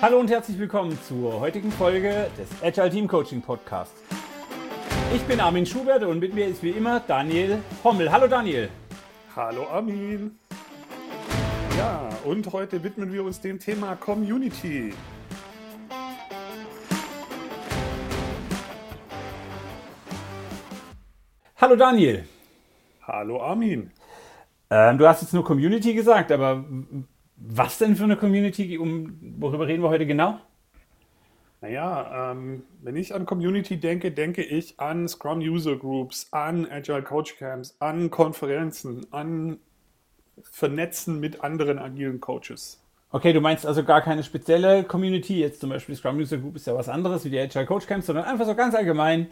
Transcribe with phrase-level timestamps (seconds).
[0.00, 4.00] Hallo und herzlich willkommen zur heutigen Folge des Agile Team Coaching Podcasts.
[5.12, 8.12] Ich bin Armin Schubert und mit mir ist wie immer Daniel Hommel.
[8.12, 8.68] Hallo Daniel.
[9.34, 10.38] Hallo Armin.
[11.76, 14.94] Ja, und heute widmen wir uns dem Thema Community.
[21.56, 22.24] Hallo Daniel.
[23.02, 23.90] Hallo Armin.
[24.70, 26.64] Ähm, du hast jetzt nur Community gesagt, aber
[27.38, 28.78] was denn für eine Community?
[28.78, 30.40] Um, worüber reden wir heute genau?
[31.60, 37.02] Naja, ähm, wenn ich an Community denke, denke ich an Scrum User Groups, an Agile
[37.02, 39.58] Coach Camps, an Konferenzen, an
[40.42, 42.80] Vernetzen mit anderen agilen Coaches.
[43.10, 46.66] Okay, du meinst also gar keine spezielle Community, jetzt zum Beispiel Scrum User Group ist
[46.66, 49.28] ja was anderes wie die Agile Coach Camps, sondern einfach so ganz allgemein,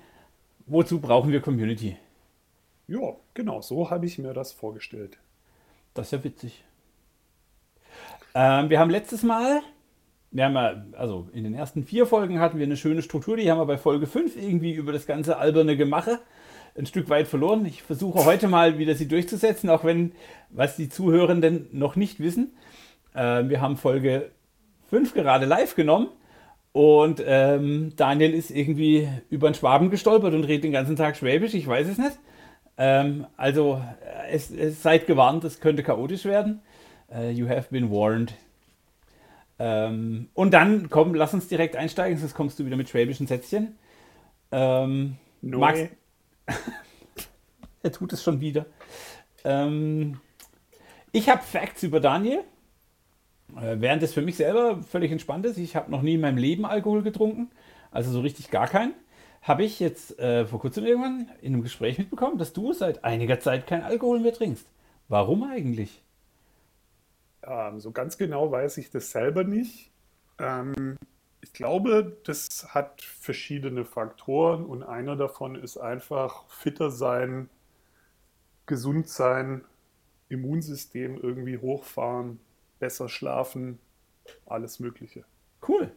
[0.66, 1.96] wozu brauchen wir Community?
[2.88, 5.18] Ja, genau, so habe ich mir das vorgestellt.
[5.94, 6.64] Das ist ja witzig.
[8.38, 9.62] Ähm, wir haben letztes Mal,
[10.30, 13.50] wir haben ja, also in den ersten vier Folgen hatten wir eine schöne Struktur, die
[13.50, 16.18] haben wir bei Folge 5 irgendwie über das ganze alberne Gemache
[16.76, 17.64] ein Stück weit verloren.
[17.64, 20.12] Ich versuche heute mal wieder sie durchzusetzen, auch wenn,
[20.50, 22.52] was die Zuhörenden noch nicht wissen,
[23.14, 24.30] äh, wir haben Folge
[24.90, 26.08] 5 gerade live genommen
[26.72, 31.54] und ähm, Daniel ist irgendwie über den Schwaben gestolpert und redet den ganzen Tag Schwäbisch,
[31.54, 32.18] ich weiß es nicht.
[32.76, 33.80] Ähm, also
[34.30, 36.60] es, es seid gewarnt, es könnte chaotisch werden.
[37.14, 38.34] Uh, you have been warned.
[39.58, 43.78] Ähm, und dann, komm, lass uns direkt einsteigen, sonst kommst du wieder mit schwäbischen Sätzchen.
[44.52, 45.58] Ähm, no.
[45.58, 45.80] Max,
[47.82, 48.66] er tut es schon wieder.
[49.44, 50.20] Ähm,
[51.12, 52.44] ich habe Facts über Daniel.
[53.56, 55.56] Äh, während es für mich selber völlig entspannt ist.
[55.56, 57.50] Ich habe noch nie in meinem Leben Alkohol getrunken.
[57.90, 58.94] Also so richtig gar keinen.
[59.40, 63.38] Habe ich jetzt äh, vor kurzem irgendwann in einem Gespräch mitbekommen, dass du seit einiger
[63.38, 64.66] Zeit kein Alkohol mehr trinkst.
[65.08, 66.02] Warum eigentlich?
[67.46, 69.90] Ähm, so ganz genau weiß ich das selber nicht.
[70.38, 70.98] Ähm,
[71.40, 77.48] ich glaube, das hat verschiedene Faktoren und einer davon ist einfach fitter sein,
[78.66, 79.64] gesund sein,
[80.28, 82.40] Immunsystem irgendwie hochfahren,
[82.80, 83.78] besser schlafen,
[84.44, 85.24] alles Mögliche.
[85.66, 85.92] Cool.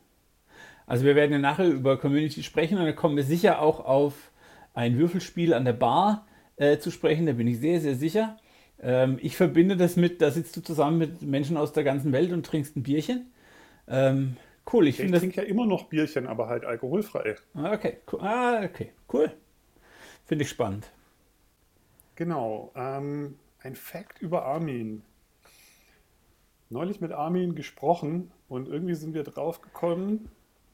[0.86, 4.32] Also wir werden ja nachher über Community sprechen und dann kommen wir sicher auch auf
[4.74, 6.28] ein Würfelspiel an der Bar
[6.58, 8.38] äh, zu sprechen, da bin ich sehr, sehr sicher.
[8.82, 12.32] Ähm, ich verbinde das mit, da sitzt du zusammen mit Menschen aus der ganzen Welt
[12.32, 13.32] und trinkst ein Bierchen.
[13.88, 14.38] Ähm,
[14.72, 17.36] cool, ich, ich trinke ja immer noch Bierchen, aber halt alkoholfrei.
[17.54, 18.20] Ah, okay, cool.
[18.22, 19.32] Ah, okay, cool.
[20.26, 20.92] Finde ich spannend.
[22.16, 22.72] Genau.
[22.76, 25.02] Ähm, ein Fact über Armin.
[26.70, 30.30] Neulich mit Armin gesprochen und irgendwie sind wir drauf gekommen,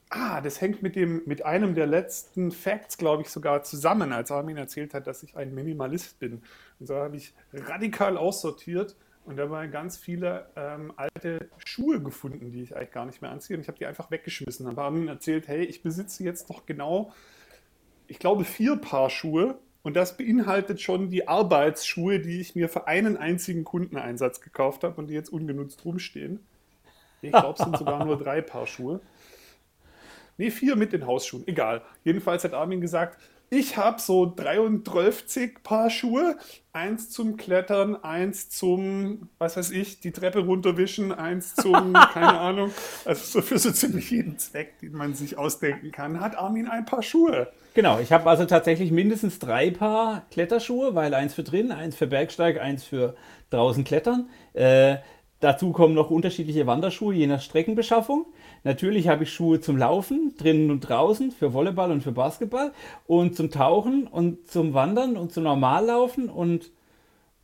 [0.08, 4.30] Ah, das hängt mit, dem, mit einem der letzten Facts, glaube ich, sogar zusammen, als
[4.30, 6.42] Armin erzählt hat, dass ich ein Minimalist bin.
[6.78, 12.62] Und so habe ich radikal aussortiert und dabei ganz viele ähm, alte Schuhe gefunden, die
[12.62, 13.56] ich eigentlich gar nicht mehr anziehe.
[13.56, 14.68] Und ich habe die einfach weggeschmissen.
[14.68, 17.12] Habe Armin erzählt, hey, ich besitze jetzt noch genau,
[18.06, 19.58] ich glaube, vier Paar Schuhe.
[19.82, 25.00] Und das beinhaltet schon die Arbeitsschuhe, die ich mir für einen einzigen Kundeneinsatz gekauft habe
[25.00, 26.40] und die jetzt ungenutzt rumstehen.
[27.22, 29.00] Ich glaube, es sind sogar nur drei Paar Schuhe.
[30.38, 31.46] Nee, vier mit den Hausschuhen.
[31.46, 31.82] Egal.
[32.04, 36.36] Jedenfalls hat Armin gesagt, ich habe so 33 Paar Schuhe.
[36.72, 42.72] Eins zum Klettern, eins zum, was weiß ich, die Treppe runterwischen, eins zum, keine Ahnung.
[43.04, 46.84] Also so für so ziemlich jeden Zweck, den man sich ausdenken kann, hat Armin ein
[46.84, 47.48] Paar Schuhe.
[47.74, 52.08] Genau, ich habe also tatsächlich mindestens drei Paar Kletterschuhe, weil eins für drin, eins für
[52.08, 53.14] Bergsteig, eins für
[53.50, 54.28] draußen klettern.
[54.54, 54.96] Äh,
[55.40, 58.26] dazu kommen noch unterschiedliche Wanderschuhe, je nach Streckenbeschaffung.
[58.66, 62.72] Natürlich habe ich Schuhe zum Laufen, drinnen und draußen, für Volleyball und für Basketball
[63.06, 66.72] und zum Tauchen und zum Wandern und zum Normallaufen und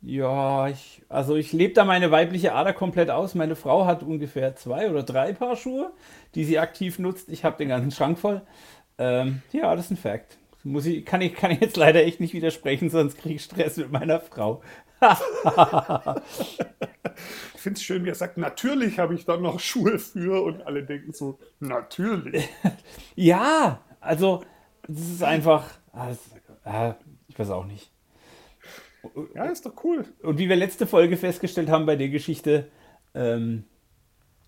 [0.01, 3.35] ja, ich, also ich lebe da meine weibliche Ader komplett aus.
[3.35, 5.93] Meine Frau hat ungefähr zwei oder drei Paar Schuhe,
[6.35, 7.29] die sie aktiv nutzt.
[7.29, 8.41] Ich habe den ganzen Schrank voll.
[8.97, 10.37] Ähm, ja, das ist ein Fakt.
[10.65, 13.77] Muss ich, kann, ich, kann ich jetzt leider echt nicht widersprechen, sonst kriege ich Stress
[13.77, 14.61] mit meiner Frau.
[17.55, 20.61] Ich finde es schön, wie er sagt, natürlich habe ich dann noch Schuhe für und
[20.65, 22.49] alle denken so, natürlich.
[23.15, 24.43] ja, also
[24.87, 25.69] das ist einfach,
[26.65, 26.93] äh,
[27.27, 27.91] ich weiß auch nicht.
[29.35, 30.05] Ja, ist doch cool.
[30.21, 32.69] Und wie wir letzte Folge festgestellt haben bei der Geschichte,
[33.13, 33.65] ähm,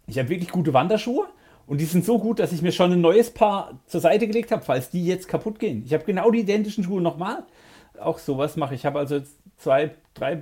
[0.08, 1.28] ich habe wirklich gute Wanderschuhe
[1.68, 4.52] und die sind so gut, dass ich mir schon ein neues Paar zur Seite gelegt
[4.52, 5.84] habe, falls die jetzt kaputt gehen.
[5.86, 7.44] Ich habe genau die identischen Schuhe nochmal.
[8.00, 8.82] Auch sowas mache ich.
[8.82, 9.22] Ich habe also
[9.58, 10.42] zwei, drei,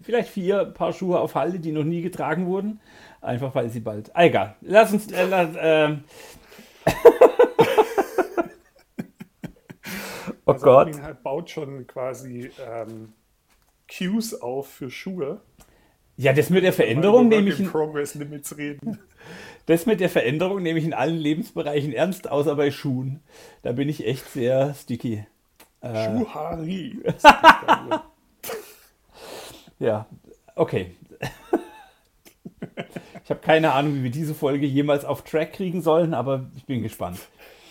[0.00, 2.80] vielleicht vier Paar Schuhe auf Halde, die noch nie getragen wurden.
[3.20, 4.10] Einfach weil sie bald.
[4.16, 4.56] Ah, egal.
[4.62, 5.12] Lass uns.
[5.12, 5.96] Äh, lass, äh.
[10.46, 10.96] oh also Gott.
[10.96, 13.12] Er baut schon quasi ähm,
[13.88, 15.40] Cues auf für Schuhe.
[16.16, 17.70] Ja, das mit der Veränderung nehme ich.
[17.70, 18.98] Progress Limits reden.
[19.66, 23.20] Das mit der Veränderung nehme ich in allen Lebensbereichen ernst, außer bei Schuhen.
[23.60, 25.26] Da bin ich echt sehr sticky.
[25.82, 26.98] Äh, Schuhari.
[29.78, 30.06] ja,
[30.54, 30.96] okay.
[33.24, 36.64] Ich habe keine Ahnung, wie wir diese Folge jemals auf Track kriegen sollen, aber ich
[36.64, 37.20] bin gespannt.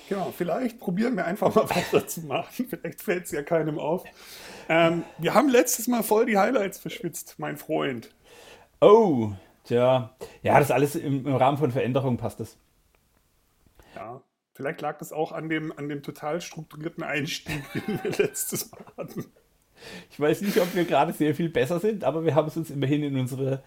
[0.07, 2.67] Genau, vielleicht probieren wir einfach mal weiter zu machen.
[2.69, 4.03] Vielleicht fällt es ja keinem auf.
[4.69, 8.13] Ähm, wir haben letztes Mal voll die Highlights verschwitzt, mein Freund.
[8.81, 9.31] Oh,
[9.63, 10.15] tja.
[10.43, 12.57] Ja, das alles im, im Rahmen von Veränderungen passt das.
[13.95, 14.21] Ja,
[14.53, 18.85] vielleicht lag das auch an dem, an dem total strukturierten Einstieg, den wir letztes Mal
[18.95, 19.25] hatten.
[20.09, 22.69] Ich weiß nicht, ob wir gerade sehr viel besser sind, aber wir haben es uns
[22.69, 23.63] immerhin in unsere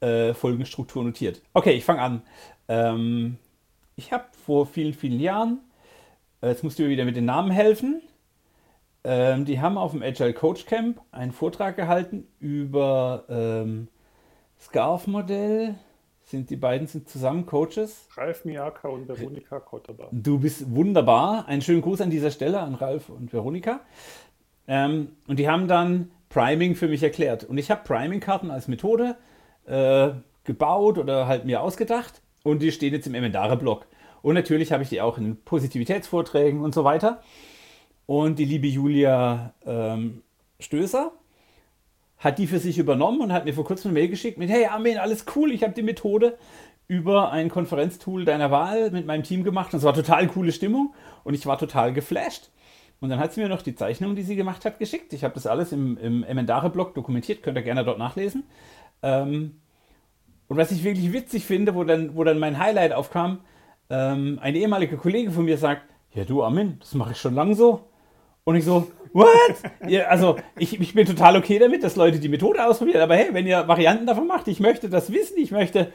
[0.00, 1.42] äh, Folgenstruktur notiert.
[1.52, 2.22] Okay, ich fange an.
[2.68, 3.38] Ähm,
[3.96, 5.60] ich habe vor vielen, vielen Jahren,
[6.42, 8.02] äh, jetzt musst du mir wieder mit den Namen helfen,
[9.04, 13.88] ähm, die haben auf dem Agile Coach Camp einen Vortrag gehalten über ähm,
[14.58, 15.74] Scarf-Modell.
[16.24, 18.08] Sind die beiden sind zusammen Coaches?
[18.16, 20.08] Ralf Miaka und Veronika Kotterbar.
[20.10, 21.46] Du bist wunderbar.
[21.46, 23.80] Einen schönen Gruß an dieser Stelle an Ralf und Veronika.
[24.66, 27.44] Ähm, und die haben dann Priming für mich erklärt.
[27.44, 29.16] Und ich habe Priming-Karten als Methode
[29.66, 30.10] äh,
[30.44, 32.22] gebaut oder halt mir ausgedacht.
[32.42, 33.86] Und die stehen jetzt im Emendare-Blog.
[34.22, 37.22] Und natürlich habe ich die auch in Positivitätsvorträgen und so weiter.
[38.06, 40.22] Und die liebe Julia ähm,
[40.60, 41.12] Stößer
[42.18, 44.66] hat die für sich übernommen und hat mir vor kurzem eine Mail geschickt mit, hey
[44.66, 46.38] Armin, alles cool, ich habe die Methode
[46.88, 49.72] über ein Konferenztool deiner Wahl mit meinem Team gemacht.
[49.72, 52.50] Und es war total coole Stimmung und ich war total geflasht.
[53.00, 55.12] Und dann hat sie mir noch die Zeichnung, die sie gemacht hat, geschickt.
[55.12, 58.44] Ich habe das alles im, im Emendare-Blog dokumentiert, könnt ihr gerne dort nachlesen.
[59.02, 59.56] Ähm,
[60.48, 63.40] und was ich wirklich witzig finde, wo dann, wo dann mein Highlight aufkam,
[63.90, 65.82] ähm, ein ehemaliger Kollege von mir sagt,
[66.14, 67.84] ja du Armin, das mache ich schon lange so.
[68.44, 69.28] Und ich so, what?
[69.88, 73.28] ja, also ich, ich bin total okay damit, dass Leute die Methode ausprobieren, aber hey,
[73.32, 75.92] wenn ihr Varianten davon macht, ich möchte das wissen, ich möchte,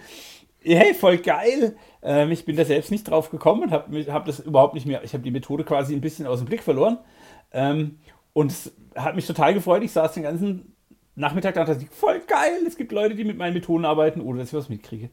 [0.62, 1.76] hey, voll geil.
[2.02, 5.04] Ähm, ich bin da selbst nicht drauf gekommen und habe hab das überhaupt nicht mehr,
[5.04, 6.98] ich habe die Methode quasi ein bisschen aus dem Blick verloren.
[7.52, 8.00] Ähm,
[8.34, 10.76] und es hat mich total gefreut, ich saß den ganzen
[11.16, 14.40] Nachmittag da und dachte, voll geil, es gibt Leute, die mit meinen Methoden arbeiten, ohne
[14.40, 15.10] dass ich was mitkriege.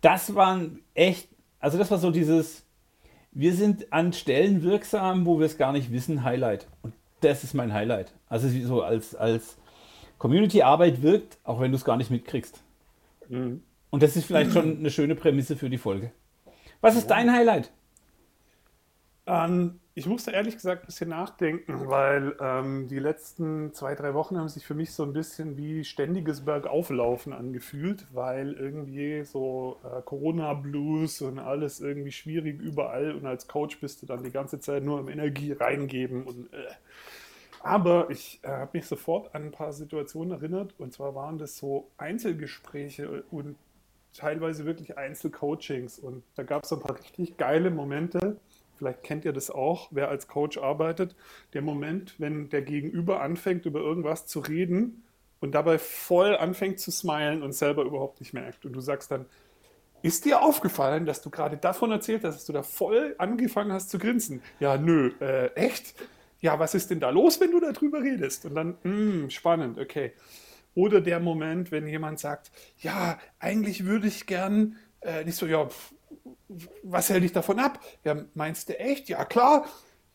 [0.00, 2.64] Das waren echt, also das war so dieses
[3.32, 6.66] wir sind an Stellen wirksam, wo wir es gar nicht wissen, Highlight.
[6.82, 8.12] Und das ist mein Highlight.
[8.28, 9.56] Also so als, als
[10.18, 12.62] Community-Arbeit wirkt, auch wenn du es gar nicht mitkriegst.
[13.28, 13.62] Mhm.
[13.90, 16.12] Und das ist vielleicht schon eine schöne Prämisse für die Folge.
[16.80, 17.72] Was ist dein Highlight?
[19.26, 24.38] Ähm, ich musste ehrlich gesagt ein bisschen nachdenken, weil ähm, die letzten zwei, drei Wochen
[24.38, 30.00] haben sich für mich so ein bisschen wie ständiges Bergauflaufen angefühlt, weil irgendwie so äh,
[30.02, 34.84] Corona-Blues und alles irgendwie schwierig überall und als Coach bist du dann die ganze Zeit
[34.84, 36.66] nur im Energie reingeben und äh.
[37.62, 41.58] Aber ich äh, habe mich sofort an ein paar Situationen erinnert und zwar waren das
[41.58, 43.56] so Einzelgespräche und
[44.12, 48.38] teilweise wirklich Einzelcoachings und da gab es ein paar richtig geile Momente
[48.80, 51.14] vielleicht kennt ihr das auch, wer als Coach arbeitet,
[51.52, 55.04] der Moment, wenn der Gegenüber anfängt, über irgendwas zu reden
[55.38, 58.64] und dabei voll anfängt zu smilen und selber überhaupt nicht merkt.
[58.64, 59.26] Und du sagst dann,
[60.02, 63.90] ist dir aufgefallen, dass du gerade davon erzählt hast, dass du da voll angefangen hast
[63.90, 64.40] zu grinsen?
[64.58, 65.94] Ja, nö, äh, echt?
[66.40, 68.46] Ja, was ist denn da los, wenn du darüber redest?
[68.46, 70.12] Und dann, mh, hm, spannend, okay.
[70.74, 75.68] Oder der Moment, wenn jemand sagt, ja, eigentlich würde ich gern, äh, nicht so, ja,
[76.82, 77.80] was hält dich davon ab?
[78.04, 79.08] Ja, meinst du echt?
[79.08, 79.66] Ja, klar.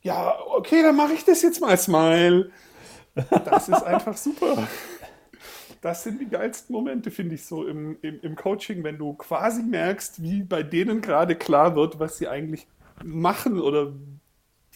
[0.01, 2.51] Ja, okay, dann mache ich das jetzt mal, Smile.
[3.45, 4.67] Das ist einfach super.
[5.81, 9.61] Das sind die geilsten Momente, finde ich, so im, im, im Coaching, wenn du quasi
[9.63, 12.67] merkst, wie bei denen gerade klar wird, was sie eigentlich
[13.03, 13.93] machen oder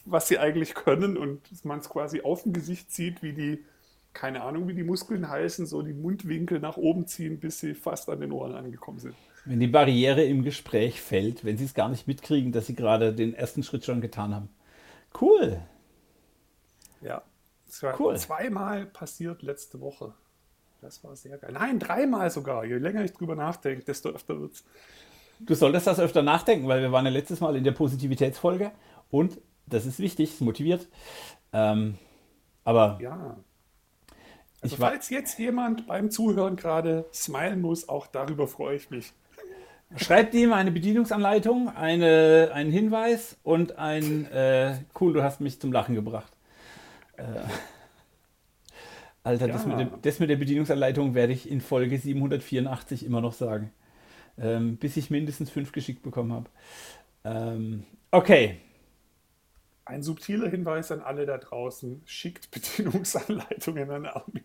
[0.06, 3.66] was sie eigentlich können und man es quasi auf dem Gesicht sieht, wie die,
[4.14, 8.10] keine Ahnung, wie die Muskeln heißen, so die Mundwinkel nach oben ziehen, bis sie fast
[8.10, 9.16] an den Ohren angekommen sind.
[9.46, 13.14] Wenn die Barriere im Gespräch fällt, wenn sie es gar nicht mitkriegen, dass sie gerade
[13.14, 14.50] den ersten Schritt schon getan haben.
[15.20, 15.62] Cool.
[17.02, 17.24] Ja,
[17.68, 18.18] es war cool.
[18.18, 20.14] zweimal passiert letzte Woche.
[20.82, 21.52] Das war sehr geil.
[21.54, 22.66] Nein, dreimal sogar.
[22.66, 24.64] Je länger ich drüber nachdenke, desto öfter wird es.
[25.40, 28.72] Du solltest das öfter nachdenken, weil wir waren ja letztes Mal in der Positivitätsfolge
[29.10, 30.88] und das ist wichtig, es motiviert.
[31.54, 31.98] Ähm,
[32.64, 33.38] aber ja.
[34.62, 39.14] Also falls jetzt jemand beim Zuhören gerade smilen muss, auch darüber freue ich mich.
[39.96, 45.72] Schreibt ihm eine Bedienungsanleitung, eine, einen Hinweis und ein äh, Cool, du hast mich zum
[45.72, 46.32] Lachen gebracht.
[47.18, 47.24] Äh,
[49.24, 49.54] Alter, ja.
[49.54, 53.72] das, mit dem, das, mit der Bedienungsanleitung werde ich in Folge 784 immer noch sagen.
[54.38, 56.50] Ähm, bis ich mindestens fünf geschickt bekommen habe.
[57.26, 58.58] Ähm, okay.
[59.90, 64.44] Ein subtiler Hinweis an alle da draußen: schickt Bedienungsanleitungen an Armin.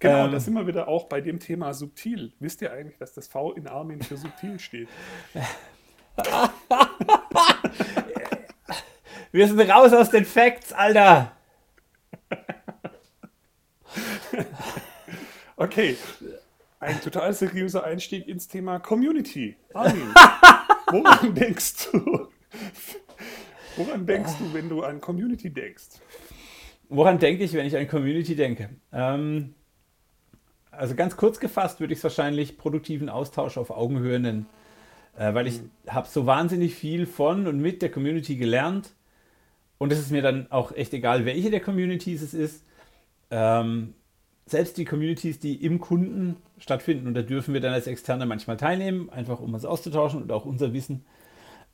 [0.00, 2.32] Genau, ähm, da sind wir wieder auch bei dem Thema subtil.
[2.40, 4.88] Wisst ihr eigentlich, dass das V in Armin für subtil steht?
[9.30, 11.30] wir sind raus aus den Facts, Alter.
[15.56, 15.96] okay,
[16.80, 19.54] ein total seriöser Einstieg ins Thema Community.
[19.74, 20.12] Armin,
[20.90, 22.32] woran denkst du?
[23.76, 26.00] Woran denkst du, wenn du an Community denkst?
[26.88, 28.70] Woran denke ich, wenn ich an Community denke?
[28.92, 29.54] Ähm,
[30.70, 34.46] also ganz kurz gefasst würde ich es wahrscheinlich produktiven Austausch auf Augenhöhe nennen.
[35.18, 35.70] Äh, weil ich mhm.
[35.88, 38.90] habe so wahnsinnig viel von und mit der Community gelernt.
[39.78, 42.64] Und es ist mir dann auch echt egal, welche der Communities es ist.
[43.30, 43.94] Ähm,
[44.46, 48.56] selbst die Communities, die im Kunden stattfinden, und da dürfen wir dann als Externe manchmal
[48.56, 51.04] teilnehmen, einfach um uns auszutauschen und auch unser Wissen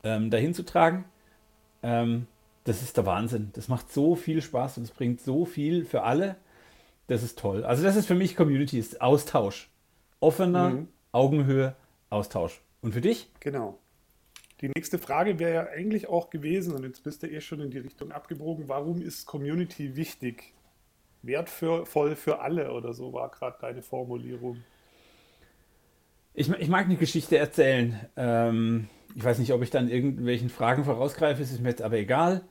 [0.03, 1.05] ähm, dahin zu tragen.
[1.83, 2.27] Ähm,
[2.65, 3.51] das ist der Wahnsinn.
[3.55, 6.37] Das macht so viel Spaß und es bringt so viel für alle.
[7.09, 7.65] Das ist toll.
[7.65, 9.69] Also das ist für mich Community, ist Austausch.
[10.21, 10.89] Offener, mhm.
[11.11, 11.75] Augenhöhe,
[12.11, 12.61] Austausch.
[12.81, 13.31] Und für dich?
[13.41, 13.79] Genau.
[14.61, 17.71] Die nächste Frage wäre ja eigentlich auch gewesen, und jetzt bist du eh schon in
[17.71, 20.55] die Richtung abgebogen, warum ist Community wichtig?
[21.23, 24.63] wertvoll für alle oder so war gerade deine Formulierung.
[26.35, 28.01] Ich, ich, mag eine Geschichte erzählen.
[28.17, 32.43] Ähm, ich weiß nicht, ob ich dann irgendwelchen Fragen vorausgreife, ist mir jetzt aber egal.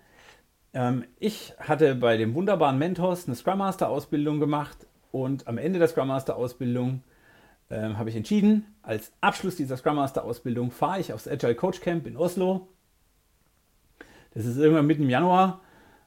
[0.73, 5.79] Ähm, ich hatte bei dem wunderbaren Mentos eine Scrum Master Ausbildung gemacht und am Ende
[5.79, 7.01] der Scrum Master Ausbildung
[7.71, 11.81] ähm, habe ich entschieden, als Abschluss dieser Scrum Master Ausbildung fahre ich aufs Agile Coach
[11.81, 12.67] Camp in Oslo.
[14.35, 15.61] Das ist irgendwann mitten im Januar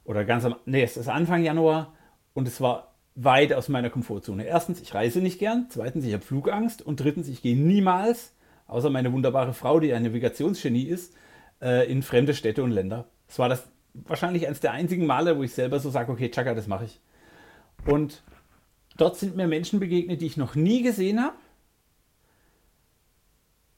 [0.04, 1.92] oder ganz am, nee, es ist Anfang Januar
[2.34, 4.44] und es war weit aus meiner Komfortzone.
[4.44, 5.66] Erstens, ich reise nicht gern.
[5.68, 6.82] Zweitens, ich habe Flugangst.
[6.82, 8.34] Und drittens, ich gehe niemals,
[8.66, 11.14] außer meine wunderbare Frau, die ein Navigationsgenie ist,
[11.62, 13.08] äh, in fremde Städte und Länder.
[13.28, 16.54] Es war das wahrscheinlich eines der einzigen Male, wo ich selber so sage, okay, Chaka,
[16.54, 17.00] das mache ich.
[17.86, 18.22] Und
[18.96, 21.36] dort sind mir Menschen begegnet, die ich noch nie gesehen habe.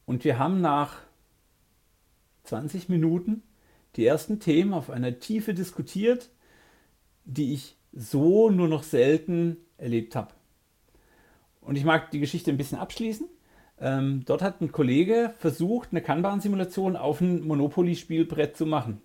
[0.07, 1.01] Und wir haben nach
[2.45, 3.43] 20 Minuten
[3.97, 6.31] die ersten Themen auf einer Tiefe diskutiert,
[7.25, 10.29] die ich so nur noch selten erlebt habe.
[11.61, 13.27] Und ich mag die Geschichte ein bisschen abschließen.
[13.81, 19.03] Ähm, dort hat ein Kollege versucht, eine Kanban-Simulation auf ein Monopoly-Spielbrett zu machen.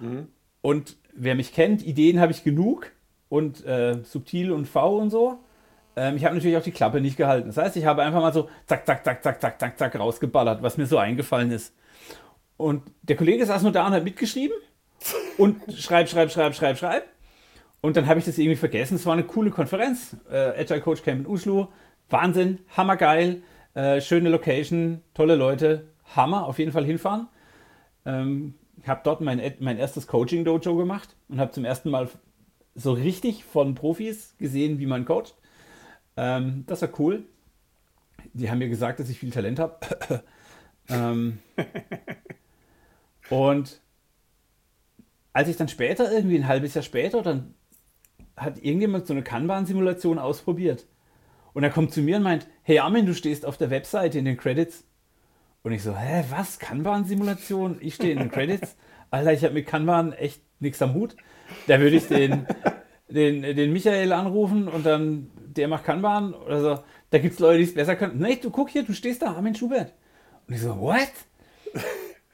[0.00, 0.28] Mhm.
[0.60, 2.90] Und wer mich kennt, Ideen habe ich genug
[3.28, 5.38] und äh, subtil und V und so.
[5.94, 7.48] Ähm, ich habe natürlich auch die Klappe nicht gehalten.
[7.48, 10.62] Das heißt, ich habe einfach mal so zack, zack, zack, zack, zack, zack, zack rausgeballert,
[10.62, 11.74] was mir so eingefallen ist.
[12.56, 14.56] Und der Kollege saß nur da und hat mitgeschrieben
[15.38, 17.04] und schreib, schreib, schreib, schreib, schreib.
[17.86, 18.96] Und dann habe ich das irgendwie vergessen.
[18.96, 20.16] Es war eine coole Konferenz.
[20.28, 21.68] Äh, Agile Coach Camp in Oslo.
[22.10, 23.44] Wahnsinn, hammergeil.
[23.74, 25.86] Äh, schöne Location, tolle Leute.
[26.16, 27.28] Hammer, auf jeden Fall hinfahren.
[28.04, 32.08] Ähm, ich habe dort mein, mein erstes Coaching-Dojo gemacht und habe zum ersten Mal
[32.74, 35.36] so richtig von Profis gesehen, wie man coacht.
[36.16, 37.22] Ähm, das war cool.
[38.32, 39.78] Die haben mir gesagt, dass ich viel Talent habe.
[40.88, 41.38] ähm,
[43.30, 43.80] und
[45.32, 47.54] als ich dann später, irgendwie ein halbes Jahr später, dann
[48.36, 50.86] hat irgendjemand so eine Kanban-Simulation ausprobiert.
[51.52, 54.24] Und er kommt zu mir und meint, hey Armin, du stehst auf der Webseite in
[54.26, 54.84] den Credits.
[55.62, 56.58] Und ich so, hä, was?
[56.58, 57.78] Kanban-Simulation?
[57.80, 58.76] Ich stehe in den Credits?
[59.10, 61.16] Alter, ich habe mit Kanban echt nichts am Hut.
[61.66, 62.46] Da würde ich den,
[63.08, 66.82] den, den Michael anrufen und dann, der macht Kanban oder so.
[67.10, 68.18] Da gibt es Leute, die es besser können.
[68.18, 69.94] Nee, du guck hier, du stehst da, Armin Schubert.
[70.46, 71.12] Und ich so, what?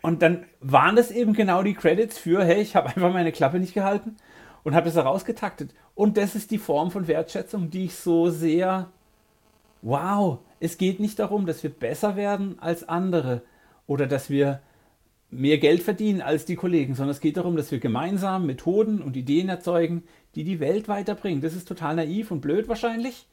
[0.02, 3.60] Und dann waren das eben genau die Credits für, hey, ich habe einfach meine Klappe
[3.60, 4.16] nicht gehalten
[4.64, 5.72] und habe das herausgetaktet.
[5.94, 8.90] Und das ist die Form von Wertschätzung, die ich so sehr,
[9.82, 13.42] wow, es geht nicht darum, dass wir besser werden als andere
[13.86, 14.60] oder dass wir
[15.30, 19.16] mehr Geld verdienen als die Kollegen, sondern es geht darum, dass wir gemeinsam Methoden und
[19.16, 21.40] Ideen erzeugen, die die Welt weiterbringen.
[21.40, 23.26] Das ist total naiv und blöd wahrscheinlich.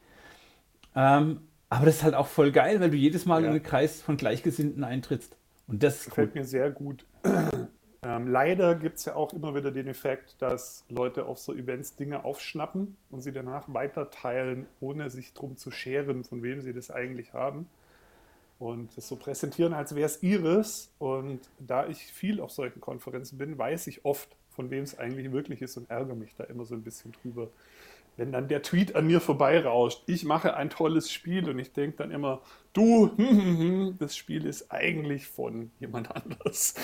[0.96, 3.48] Ähm, aber das ist halt auch voll geil, weil du jedes Mal ja.
[3.50, 5.38] in einen Kreis von Gleichgesinnten eintrittst.
[5.68, 6.42] Und das gefällt cool.
[6.42, 7.06] mir sehr gut.
[8.02, 11.96] Ähm, leider gibt es ja auch immer wieder den Effekt, dass Leute auf so Events
[11.98, 16.92] Dinge aufschnappen und sie danach weiterteilen, ohne sich drum zu scheren, von wem sie das
[16.92, 17.68] eigentlich haben.
[18.58, 20.94] Und das so präsentieren, als wäre es ihres.
[20.98, 25.32] Und da ich viel auf solchen Konferenzen bin, weiß ich oft, von wem es eigentlich
[25.32, 27.50] wirklich ist und ärgere mich da immer so ein bisschen drüber.
[28.18, 31.98] Wenn dann der Tweet an mir vorbeirauscht, ich mache ein tolles Spiel und ich denke
[31.98, 32.42] dann immer,
[32.74, 36.76] du, das Spiel ist eigentlich von jemand anders.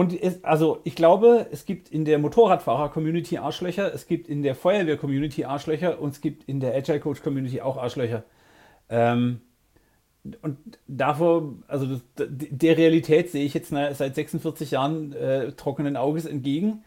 [0.00, 4.54] Und es, also ich glaube, es gibt in der Motorradfahrer-Community Arschlöcher, es gibt in der
[4.54, 8.24] Feuerwehr-Community Arschlöcher und es gibt in der Agile Coach-Community auch Arschlöcher.
[8.88, 9.42] Ähm,
[10.40, 16.24] und davor, also das, der Realität sehe ich jetzt seit 46 Jahren äh, trockenen Auges
[16.24, 16.82] entgegen.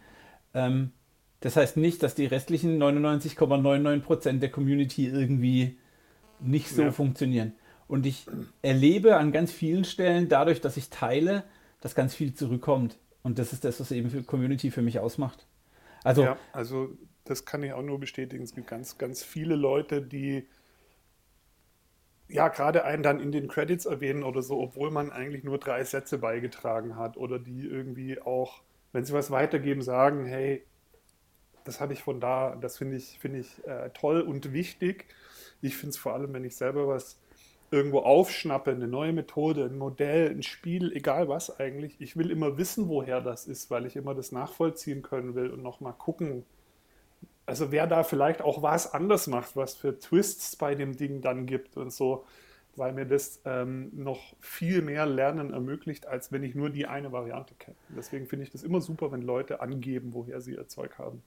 [0.55, 0.91] Ähm,
[1.39, 5.77] Das heißt nicht, dass die restlichen 99,99% der Community irgendwie
[6.39, 6.91] nicht so ja.
[6.91, 7.53] funktionieren.
[7.88, 8.25] Und ich
[8.63, 11.43] erlebe an ganz vielen Stellen dadurch, dass ich teile,
[11.82, 12.98] dass ganz viel zurückkommt.
[13.24, 15.48] Und das ist das, was eben für Community für mich ausmacht.
[16.03, 16.89] Also, ja, also
[17.24, 18.44] das kann ich auch nur bestätigen.
[18.44, 20.46] Es gibt ganz, ganz viele Leute, die
[22.27, 25.84] ja gerade einen dann in den Credits erwähnen oder so, obwohl man eigentlich nur drei
[25.84, 28.62] Sätze beigetragen hat oder die irgendwie auch,
[28.92, 30.65] wenn sie was weitergeben, sagen, hey,
[31.63, 35.06] das habe ich von da, das finde ich, finde ich äh, toll und wichtig.
[35.62, 37.18] Ich finde es vor allem, wenn ich selber was
[37.74, 41.96] irgendwo aufschnappe, eine neue Methode, ein Modell, ein Spiel, egal was eigentlich.
[42.00, 45.63] Ich will immer wissen, woher das ist, weil ich immer das nachvollziehen können will und
[45.63, 46.46] nochmal gucken,
[47.48, 51.48] also wer da vielleicht auch was anders macht, was für Twists bei dem Ding dann
[51.48, 52.25] gibt und so,
[52.75, 57.12] weil mir das ähm, noch viel mehr Lernen ermöglicht, als wenn ich nur die eine
[57.12, 57.75] Variante kenne.
[57.89, 61.24] Deswegen finde ich das immer super, wenn Leute angeben, woher sie ihr Zeug haben.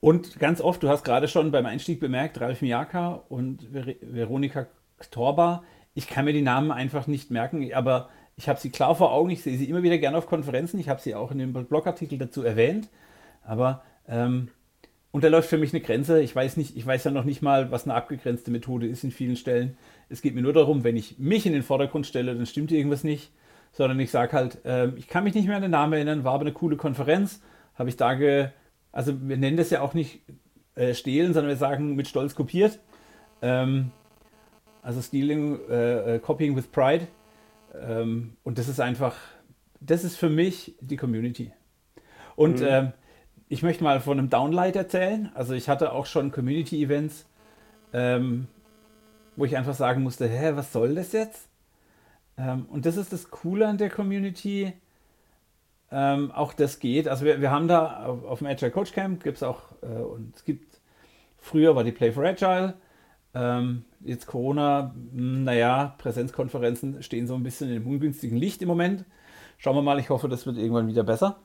[0.00, 4.66] Und ganz oft, du hast gerade schon beim Einstieg bemerkt, Ralf Miaka und Ver Veronika
[5.10, 5.62] Torba,
[5.94, 9.30] ich kann mir die Namen einfach nicht merken, aber ich habe sie klar vor Augen,
[9.30, 12.18] ich sehe sie immer wieder gerne auf Konferenzen, ich habe sie auch in dem Blogartikel
[12.18, 12.88] dazu erwähnt,
[13.42, 14.48] aber ähm,
[15.16, 16.20] und da läuft für mich eine Grenze.
[16.20, 19.10] Ich weiß nicht, ich weiß ja noch nicht mal, was eine abgegrenzte Methode ist in
[19.10, 19.78] vielen Stellen.
[20.10, 23.02] Es geht mir nur darum, wenn ich mich in den Vordergrund stelle, dann stimmt irgendwas
[23.02, 23.32] nicht.
[23.72, 26.34] Sondern ich sage halt, äh, ich kann mich nicht mehr an den Namen erinnern, war
[26.34, 27.40] aber eine coole Konferenz,
[27.76, 28.48] habe ich da ge,
[28.92, 30.20] also wir nennen das ja auch nicht
[30.74, 32.78] äh, stehlen, sondern wir sagen mit Stolz kopiert.
[33.40, 33.92] Ähm,
[34.86, 37.08] also Stealing, äh, äh Copying with Pride.
[37.74, 39.16] Ähm, und das ist einfach,
[39.80, 41.52] das ist für mich die Community.
[42.36, 42.66] Und mhm.
[42.68, 42.92] ähm,
[43.48, 45.32] ich möchte mal von einem Downlight erzählen.
[45.34, 47.26] Also ich hatte auch schon Community-Events,
[47.92, 48.46] ähm,
[49.34, 51.48] wo ich einfach sagen musste, hä, was soll das jetzt?
[52.38, 54.72] Ähm, und das ist das Coole an der Community.
[55.90, 57.08] Ähm, auch das geht.
[57.08, 59.86] Also wir, wir haben da auf, auf dem Agile Coach Camp gibt es auch, äh,
[59.86, 60.80] und es gibt,
[61.38, 62.74] früher war die Play for Agile,
[63.36, 68.68] ähm, jetzt Corona, hm, naja, Präsenzkonferenzen stehen so ein bisschen in dem ungünstigen Licht im
[68.68, 69.04] Moment.
[69.58, 71.36] Schauen wir mal, ich hoffe, das wird irgendwann wieder besser.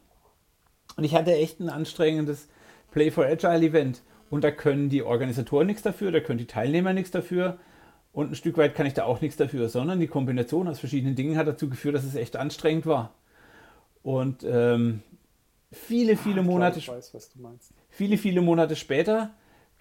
[0.95, 2.47] Und ich hatte echt ein anstrengendes
[2.91, 4.03] Play for Agile Event.
[4.29, 7.57] Und da können die Organisatoren nichts dafür, da können die Teilnehmer nichts dafür.
[8.13, 11.15] Und ein Stück weit kann ich da auch nichts dafür, sondern die Kombination aus verschiedenen
[11.15, 13.13] Dingen hat dazu geführt, dass es echt anstrengend war.
[14.03, 15.01] Und ähm,
[15.71, 17.11] viele, viele ah, Monate, weiß,
[17.89, 19.31] viele, viele Monate später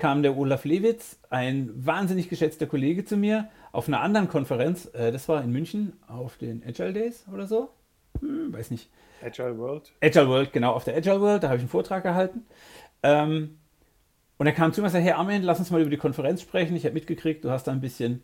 [0.00, 4.90] kam der Olaf Lewitz, ein wahnsinnig geschätzter Kollege zu mir, auf einer anderen Konferenz.
[4.94, 7.70] Äh, das war in München auf den Agile Days oder so.
[8.20, 8.90] Hm, weiß nicht.
[9.22, 9.92] Agile World.
[10.00, 12.46] Agile World, genau, auf der Agile World, da habe ich einen Vortrag gehalten.
[13.02, 13.58] Ähm,
[14.38, 16.40] und er kam zu mir und sagte, Herr Armin, lass uns mal über die Konferenz
[16.40, 16.74] sprechen.
[16.74, 18.22] Ich habe mitgekriegt, du hast da ein bisschen.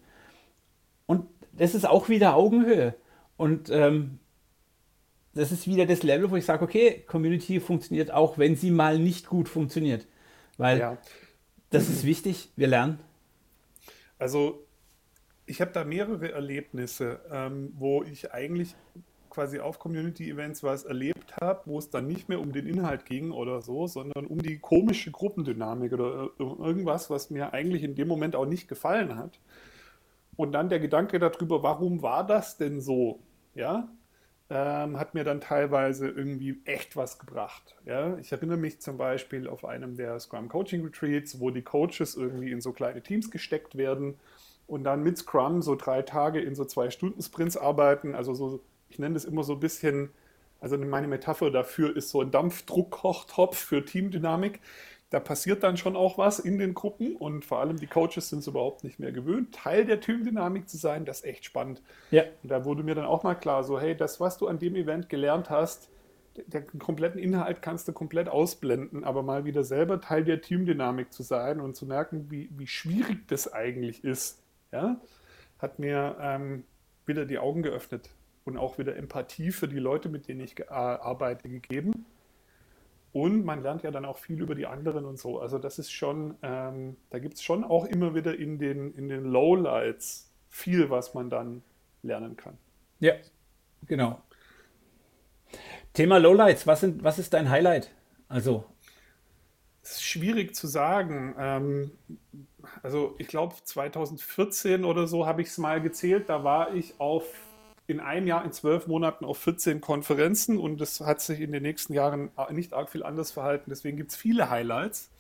[1.05, 2.95] Und das ist auch wieder Augenhöhe.
[3.37, 4.19] Und ähm,
[5.35, 8.99] das ist wieder das Level, wo ich sage, okay, Community funktioniert auch, wenn sie mal
[8.99, 10.07] nicht gut funktioniert.
[10.57, 10.99] Weil ja.
[11.71, 12.99] Das ist wichtig, wir lernen.
[14.19, 14.67] Also
[15.47, 18.75] ich habe da mehrere Erlebnisse, ähm, wo ich eigentlich
[19.31, 23.33] quasi auf Community-Events was erlebt habe, wo es dann nicht mehr um den Inhalt ging
[23.33, 28.35] oder so, sondern um die komische Gruppendynamik oder irgendwas, was mir eigentlich in dem Moment
[28.35, 29.39] auch nicht gefallen hat.
[30.37, 33.21] Und dann der Gedanke darüber, warum war das denn so?
[33.55, 33.89] Ja,
[34.49, 37.75] ähm, hat mir dann teilweise irgendwie echt was gebracht.
[37.85, 38.17] Ja?
[38.19, 42.53] Ich erinnere mich zum Beispiel auf einem der Scrum Coaching Retreats, wo die Coaches irgendwie
[42.53, 44.15] in so kleine Teams gesteckt werden
[44.67, 48.61] und dann mit Scrum so drei Tage in so zwei Stunden Sprints arbeiten, also so
[48.89, 50.11] ich nenne das immer so ein bisschen,
[50.61, 54.61] also meine Metapher dafür ist so ein Dampfdruckkochtopf für Teamdynamik.
[55.11, 58.41] Da passiert dann schon auch was in den Gruppen und vor allem die Coaches sind
[58.41, 61.05] es überhaupt nicht mehr gewöhnt, Teil der Teamdynamik zu sein.
[61.05, 61.81] Das ist echt spannend.
[62.11, 62.25] Ja.
[62.43, 64.75] Und da wurde mir dann auch mal klar, so hey, das, was du an dem
[64.75, 65.91] Event gelernt hast,
[66.47, 71.23] den kompletten Inhalt kannst du komplett ausblenden, aber mal wieder selber Teil der Teamdynamik zu
[71.23, 74.43] sein und zu merken, wie, wie schwierig das eigentlich ist,
[74.73, 75.01] ja,
[75.59, 76.65] hat mir ähm,
[77.07, 78.11] wieder die Augen geöffnet
[78.45, 82.05] und auch wieder Empathie für die Leute, mit denen ich arbeite, gegeben.
[83.17, 85.41] Und man lernt ja dann auch viel über die anderen und so.
[85.41, 89.09] Also das ist schon, ähm, da gibt es schon auch immer wieder in den, in
[89.09, 91.63] den Lowlights viel, was man dann
[92.03, 92.59] lernen kann.
[93.01, 93.15] Ja,
[93.87, 94.21] genau.
[95.95, 97.91] Thema Lowlights, was, sind, was ist dein Highlight?
[98.29, 98.67] Also.
[99.83, 101.35] Es ist schwierig zu sagen.
[101.39, 101.93] Ähm,
[102.83, 106.29] also ich glaube 2014 oder so habe ich es mal gezählt.
[106.29, 107.25] Da war ich auf
[107.87, 111.63] in einem Jahr, in zwölf Monaten auf 14 Konferenzen und das hat sich in den
[111.63, 113.71] nächsten Jahren nicht arg viel anders verhalten.
[113.71, 115.11] Deswegen gibt es viele Highlights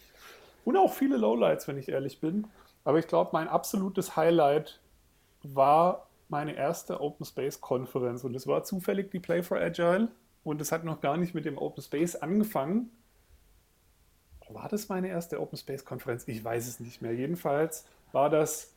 [0.64, 2.48] und auch viele Lowlights, wenn ich ehrlich bin.
[2.84, 4.80] Aber ich glaube, mein absolutes Highlight
[5.42, 10.08] war meine erste Open Space Konferenz und es war zufällig die Play for Agile
[10.42, 12.90] und es hat noch gar nicht mit dem Open Space angefangen.
[14.48, 16.26] war das meine erste Open Space Konferenz?
[16.26, 17.12] Ich weiß es nicht mehr.
[17.14, 18.75] Jedenfalls war das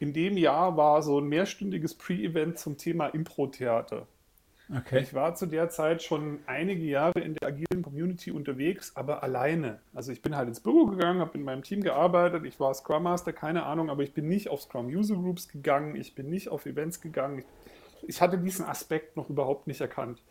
[0.00, 4.06] in dem Jahr war so ein mehrstündiges Pre-Event zum Thema Impro-Theater.
[4.74, 5.00] Okay.
[5.00, 9.80] Ich war zu der Zeit schon einige Jahre in der agilen Community unterwegs, aber alleine.
[9.94, 13.04] Also ich bin halt ins Büro gegangen, habe in meinem Team gearbeitet, ich war Scrum
[13.04, 16.50] Master, keine Ahnung, aber ich bin nicht auf Scrum User Groups gegangen, ich bin nicht
[16.50, 17.44] auf Events gegangen.
[18.06, 20.22] Ich hatte diesen Aspekt noch überhaupt nicht erkannt.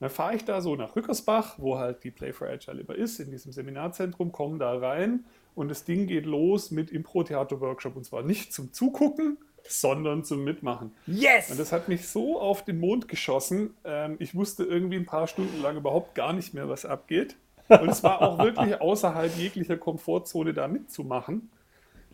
[0.00, 3.20] Dann fahre ich da so nach Rückersbach, wo halt die Play for Agile immer ist,
[3.20, 5.24] in diesem Seminarzentrum, komme da rein
[5.58, 10.92] und das Ding geht los mit Impro-Theater-Workshop und zwar nicht zum Zugucken, sondern zum Mitmachen.
[11.06, 11.50] Yes!
[11.50, 13.74] Und das hat mich so auf den Mond geschossen.
[13.84, 17.36] Ähm, ich wusste irgendwie ein paar Stunden lang überhaupt gar nicht mehr, was abgeht.
[17.68, 21.50] Und es war auch wirklich außerhalb jeglicher Komfortzone da mitzumachen.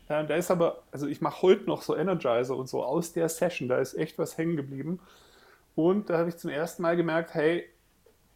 [0.09, 3.29] Ähm, da ist aber, also ich mache heute noch so Energizer und so aus der
[3.29, 5.01] Session, da ist echt was hängen geblieben.
[5.75, 7.69] Und da habe ich zum ersten Mal gemerkt, hey,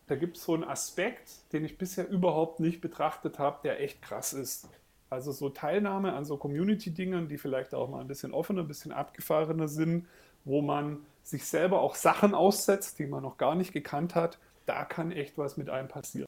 [0.07, 4.03] da gibt es so einen Aspekt, den ich bisher überhaupt nicht betrachtet habe, der echt
[4.03, 4.69] krass ist.
[5.11, 8.93] Also so Teilnahme an so Community-Dingen, die vielleicht auch mal ein bisschen offener, ein bisschen
[8.93, 10.07] abgefahrener sind,
[10.45, 14.85] wo man sich selber auch Sachen aussetzt, die man noch gar nicht gekannt hat, da
[14.85, 16.27] kann echt was mit einem passieren.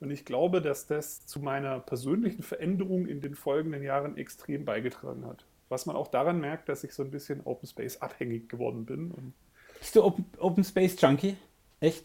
[0.00, 5.24] Und ich glaube, dass das zu meiner persönlichen Veränderung in den folgenden Jahren extrem beigetragen
[5.24, 5.44] hat.
[5.68, 9.32] Was man auch daran merkt, dass ich so ein bisschen Open Space abhängig geworden bin.
[9.78, 11.36] Bist du Open, Open Space Junkie?
[11.78, 12.04] Echt?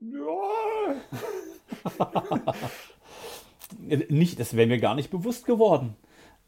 [0.00, 0.94] Ja.
[3.78, 5.96] nicht, das wäre mir gar nicht bewusst geworden.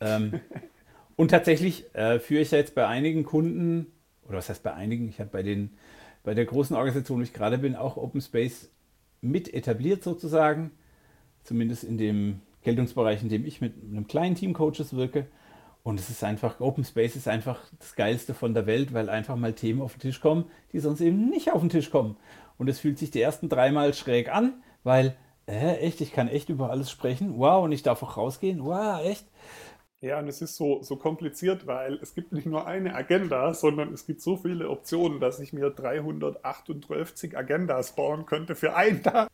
[0.00, 0.40] Ähm,
[1.16, 3.86] und tatsächlich äh, führe ich jetzt bei einigen Kunden,
[4.26, 5.70] oder was heißt bei einigen, ich habe bei den
[6.28, 8.70] bei der großen Organisation, wo ich gerade bin, auch Open Space
[9.22, 10.72] mit etabliert sozusagen.
[11.42, 15.26] Zumindest in dem Geltungsbereich, in dem ich mit einem kleinen Team Coaches wirke.
[15.82, 19.36] Und es ist einfach, Open Space ist einfach das Geilste von der Welt, weil einfach
[19.36, 22.16] mal Themen auf den Tisch kommen, die sonst eben nicht auf den Tisch kommen.
[22.58, 25.16] Und es fühlt sich die ersten dreimal schräg an, weil
[25.48, 27.38] äh, echt, ich kann echt über alles sprechen.
[27.38, 28.64] Wow, und ich darf auch rausgehen.
[28.64, 29.26] Wow, echt.
[30.00, 33.92] Ja, und es ist so, so kompliziert, weil es gibt nicht nur eine Agenda, sondern
[33.92, 39.28] es gibt so viele Optionen, dass ich mir 328 Agendas bauen könnte für einen Tag.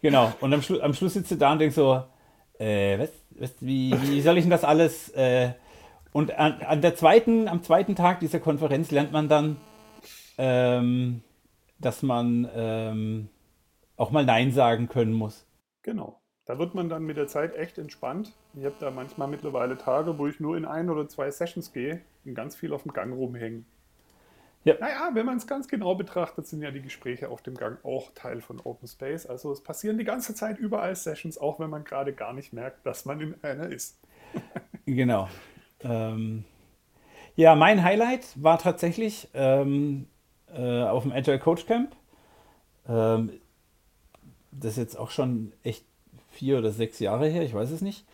[0.00, 2.02] Genau, und am, Schlu am Schluss sitzt du da und denkst so,
[2.58, 5.10] äh, was, was, wie, wie soll ich denn das alles?
[5.10, 5.52] Äh,
[6.12, 9.56] und an, an, der zweiten, am zweiten Tag dieser Konferenz lernt man dann,
[10.38, 11.22] ähm,
[11.80, 13.28] dass man ähm,
[13.96, 15.46] auch mal Nein sagen können muss.
[15.82, 16.20] Genau.
[16.46, 18.32] Da wird man dann mit der Zeit echt entspannt.
[18.54, 22.02] Ich habe da manchmal mittlerweile Tage, wo ich nur in ein oder zwei Sessions gehe
[22.24, 23.64] und ganz viel auf dem Gang rumhängen.
[24.64, 24.74] Ja.
[24.80, 28.12] Naja, wenn man es ganz genau betrachtet, sind ja die Gespräche auf dem Gang auch
[28.14, 29.26] Teil von Open Space.
[29.26, 32.84] Also es passieren die ganze Zeit überall Sessions, auch wenn man gerade gar nicht merkt,
[32.86, 33.98] dass man in einer ist.
[34.86, 35.28] genau.
[35.80, 36.44] Ähm,
[37.36, 40.06] ja, mein Highlight war tatsächlich ähm,
[40.48, 41.94] äh, auf dem Agile Coach Camp.
[42.88, 43.32] Ähm,
[44.60, 45.84] das ist jetzt auch schon echt
[46.30, 48.04] vier oder sechs Jahre her, ich weiß es nicht.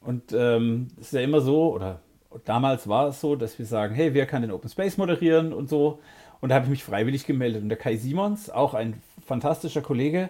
[0.00, 2.00] Und ähm, es ist ja immer so, oder
[2.44, 5.68] damals war es so, dass wir sagen, hey, wer kann den Open Space moderieren und
[5.68, 6.00] so.
[6.40, 7.62] Und da habe ich mich freiwillig gemeldet.
[7.62, 10.28] Und der Kai Simons, auch ein fantastischer Kollege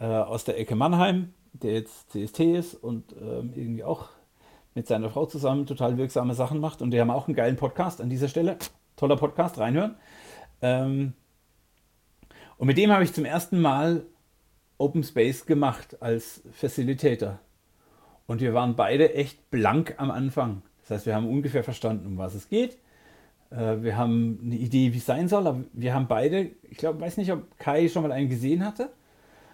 [0.00, 4.08] äh, aus der Ecke Mannheim, der jetzt CST ist und ähm, irgendwie auch
[4.74, 6.80] mit seiner Frau zusammen total wirksame Sachen macht.
[6.80, 8.56] Und die haben auch einen geilen Podcast an dieser Stelle.
[8.96, 9.96] Toller Podcast, reinhören.
[10.62, 11.12] Ähm,
[12.56, 14.06] und mit dem habe ich zum ersten Mal
[14.82, 17.38] Open Space gemacht als Facilitator.
[18.26, 20.62] Und wir waren beide echt blank am Anfang.
[20.82, 22.78] Das heißt, wir haben ungefähr verstanden, um was es geht.
[23.50, 27.00] Äh, wir haben eine Idee, wie es sein soll, aber wir haben beide, ich glaube,
[27.00, 28.90] weiß nicht, ob Kai schon mal einen gesehen hatte,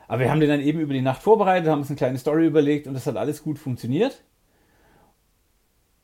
[0.06, 2.46] aber wir haben den dann eben über die Nacht vorbereitet, haben uns eine kleine Story
[2.46, 4.22] überlegt und das hat alles gut funktioniert.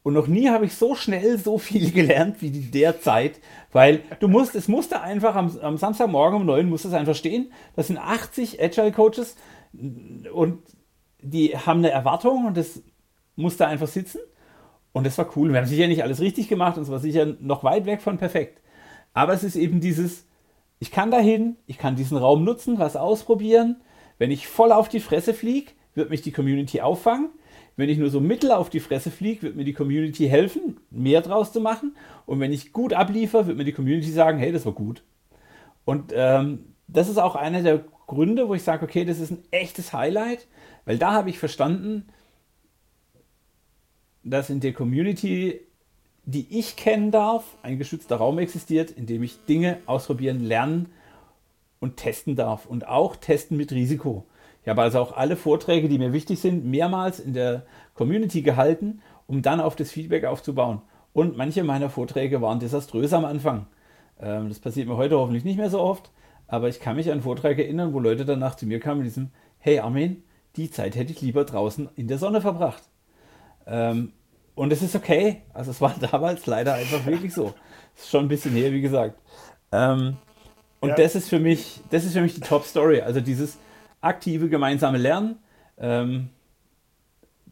[0.05, 3.41] Und noch nie habe ich so schnell so viel gelernt wie derzeit,
[3.73, 7.51] weil du musst, es musste einfach am, am Samstagmorgen um 9 musste es einfach stehen.
[7.75, 9.35] Das sind 80 Agile Coaches
[9.73, 10.63] und
[11.23, 12.83] die haben eine Erwartung und das
[13.35, 14.21] musste einfach sitzen.
[14.93, 15.51] Und das war cool.
[15.51, 18.19] Wir haben sicher nicht alles richtig gemacht und es war sicher noch weit weg von
[18.19, 18.61] perfekt.
[19.15, 20.29] Aber es ist eben dieses,
[20.81, 23.81] ich kann dahin, ich kann diesen Raum nutzen, was ausprobieren.
[24.19, 27.31] Wenn ich voll auf die Fresse fliege, wird mich die Community auffangen.
[27.77, 31.23] Wenn ich nur so mittel auf die Fresse fliege, wird mir die Community helfen, mehr
[31.23, 31.97] draus zu machen.
[32.25, 35.03] Und wenn ich gut abliefer, wird mir die Community sagen, hey, das war gut.
[35.85, 39.43] Und ähm, das ist auch einer der Gründe, wo ich sage, okay, das ist ein
[39.51, 40.47] echtes Highlight,
[40.85, 42.07] weil da habe ich verstanden,
[44.23, 45.61] dass in der Community,
[46.25, 50.91] die ich kennen darf, ein geschützter Raum existiert, in dem ich Dinge ausprobieren, lernen
[51.81, 52.67] und testen darf.
[52.67, 54.27] Und auch testen mit Risiko.
[54.65, 59.03] Ich habe also auch alle Vorträge, die mir wichtig sind, mehrmals in der Community gehalten,
[59.27, 60.81] um dann auf das Feedback aufzubauen.
[61.13, 63.67] Und manche meiner Vorträge waren desaströs am Anfang.
[64.19, 66.11] Ähm, das passiert mir heute hoffentlich nicht mehr so oft,
[66.49, 69.31] aber ich kann mich an Vorträge erinnern, wo Leute danach zu mir kamen mit diesem,
[69.59, 70.23] hey Armin,
[70.57, 72.85] die Zeit hätte ich lieber draußen in der Sonne verbracht.
[73.67, 74.13] Ähm,
[74.55, 75.43] und es ist okay.
[75.53, 77.53] Also es war damals leider einfach wirklich so.
[77.95, 79.19] Es ist schon ein bisschen her, wie gesagt.
[79.73, 80.17] Ähm,
[80.81, 80.97] und ja.
[80.97, 83.03] das ist für mich, das ist für mich die Top-Story.
[83.03, 83.59] Also dieses
[84.05, 85.39] aktive gemeinsame Lernen,
[85.79, 86.31] ähm,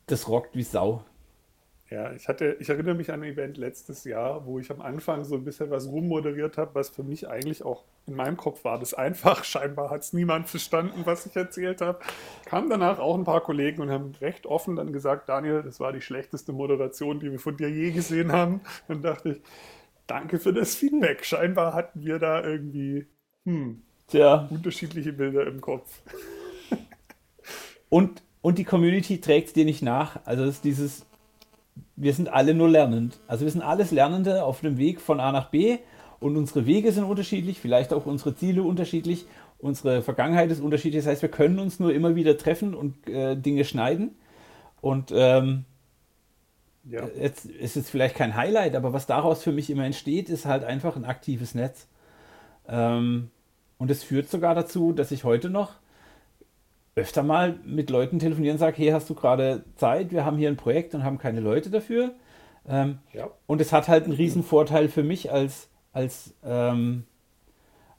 [0.07, 1.05] das rockt wie Sau.
[1.93, 5.25] Ja, ich hatte, ich erinnere mich an ein Event letztes Jahr, wo ich am Anfang
[5.25, 8.79] so ein bisschen was rummoderiert habe, was für mich eigentlich auch in meinem Kopf war
[8.79, 9.45] das einfach.
[9.45, 11.99] Scheinbar hat es niemand verstanden, was ich erzählt habe.
[12.47, 15.93] Kamen danach auch ein paar Kollegen und haben recht offen dann gesagt, Daniel, das war
[15.93, 18.63] die schlechteste Moderation, die wir von dir je gesehen haben.
[18.89, 19.43] Dann dachte ich,
[20.07, 21.27] danke für das Feedback.
[21.27, 23.07] Scheinbar hatten wir da irgendwie
[23.45, 23.83] hm,
[24.49, 26.01] unterschiedliche Bilder im Kopf.
[27.93, 30.21] Und, und die Community trägt dir nicht nach.
[30.25, 31.05] Also ist dieses
[31.97, 33.21] wir sind alle nur lernend.
[33.27, 35.79] Also wir sind alles Lernende auf dem Weg von A nach B
[36.21, 39.27] und unsere Wege sind unterschiedlich, vielleicht auch unsere Ziele unterschiedlich,
[39.59, 41.05] unsere Vergangenheit ist unterschiedlich.
[41.05, 44.17] Das heißt, wir können uns nur immer wieder treffen und äh, Dinge schneiden.
[44.81, 45.65] Und ähm,
[46.85, 47.07] ja.
[47.21, 50.65] jetzt ist es vielleicht kein Highlight, aber was daraus für mich immer entsteht, ist halt
[50.65, 51.87] einfach ein aktives Netz.
[52.67, 53.31] Ähm,
[53.79, 55.75] und es führt sogar dazu, dass ich heute noch
[56.95, 60.13] öfter mal mit Leuten telefonieren und sage, hey, hast du gerade Zeit?
[60.13, 62.13] Wir haben hier ein Projekt und haben keine Leute dafür.
[62.69, 63.31] Ähm, ja.
[63.47, 67.05] Und es hat halt einen riesen Vorteil für mich als, als, ähm,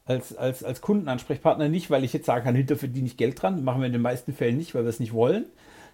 [0.05, 3.63] als, als, als Kundenansprechpartner nicht, weil ich jetzt sagen kann, hinter verdiene ich Geld dran.
[3.63, 5.45] Machen wir in den meisten Fällen nicht, weil wir es nicht wollen.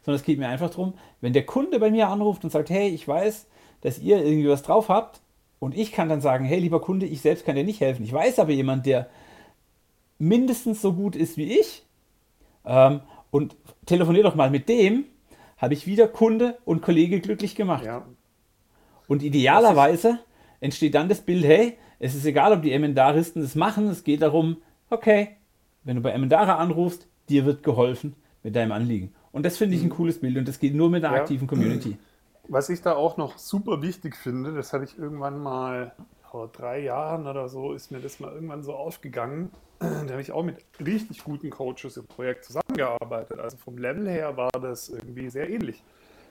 [0.03, 2.89] Sondern es geht mir einfach darum, wenn der Kunde bei mir anruft und sagt, hey,
[2.89, 3.47] ich weiß,
[3.81, 5.21] dass ihr irgendwie was drauf habt,
[5.59, 8.03] und ich kann dann sagen, hey, lieber Kunde, ich selbst kann dir nicht helfen.
[8.03, 9.09] Ich weiß aber jemand, der
[10.17, 11.83] mindestens so gut ist wie ich,
[12.69, 13.01] ähm,
[13.31, 15.05] und telefonier doch mal mit dem,
[15.57, 17.83] habe ich wieder Kunde und Kollege glücklich gemacht.
[17.83, 18.05] Ja.
[19.07, 20.19] Und idealerweise
[20.61, 24.21] entsteht dann das Bild, hey, es ist egal, ob die Emendaristen das machen, es geht
[24.21, 24.57] darum,
[24.89, 25.35] okay,
[25.83, 29.13] wenn du bei Emendara anrufst, dir wird geholfen mit deinem Anliegen.
[29.31, 29.93] Und das finde ich ein mhm.
[29.93, 31.21] cooles Bild und das geht nur mit einer ja.
[31.21, 31.97] aktiven Community.
[32.47, 35.93] Was ich da auch noch super wichtig finde, das hatte ich irgendwann mal
[36.39, 39.51] vor drei Jahren oder so, ist mir das mal irgendwann so aufgegangen.
[39.79, 43.39] da habe ich auch mit richtig guten Coaches im Projekt zusammengearbeitet.
[43.39, 45.83] Also vom Level her war das irgendwie sehr ähnlich.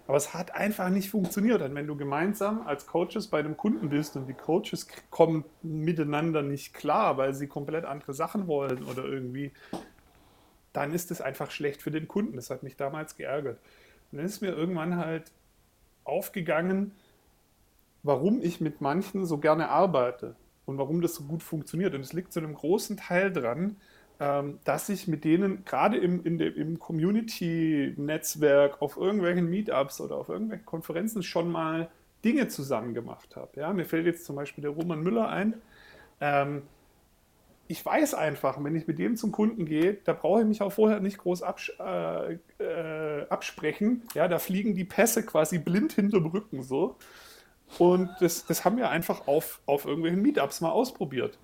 [0.06, 1.60] Aber es hat einfach nicht funktioniert.
[1.60, 6.40] Und wenn du gemeinsam als Coaches bei einem Kunden bist und die Coaches kommen miteinander
[6.40, 9.52] nicht klar, weil sie komplett andere Sachen wollen oder irgendwie,
[10.72, 12.36] dann ist es einfach schlecht für den Kunden.
[12.36, 13.58] Das hat mich damals geärgert.
[14.10, 15.30] Und dann ist mir irgendwann halt
[16.04, 16.92] aufgegangen,
[18.02, 21.94] warum ich mit manchen so gerne arbeite und warum das so gut funktioniert.
[21.94, 23.76] Und es liegt zu einem großen Teil dran,
[24.20, 30.66] ähm, dass ich mit denen gerade im, im Community-Netzwerk auf irgendwelchen Meetups oder auf irgendwelchen
[30.66, 31.88] Konferenzen schon mal
[32.24, 33.60] Dinge zusammen gemacht habe.
[33.60, 35.54] Ja, mir fällt jetzt zum Beispiel der Roman Müller ein.
[36.20, 36.62] Ähm,
[37.68, 40.72] ich weiß einfach, wenn ich mit dem zum Kunden gehe, da brauche ich mich auch
[40.72, 44.02] vorher nicht groß abs äh, äh, absprechen.
[44.14, 46.96] Ja, da fliegen die Pässe quasi blind hinterm Rücken so.
[47.78, 51.38] Und das, das haben wir einfach auf, auf irgendwelchen Meetups mal ausprobiert.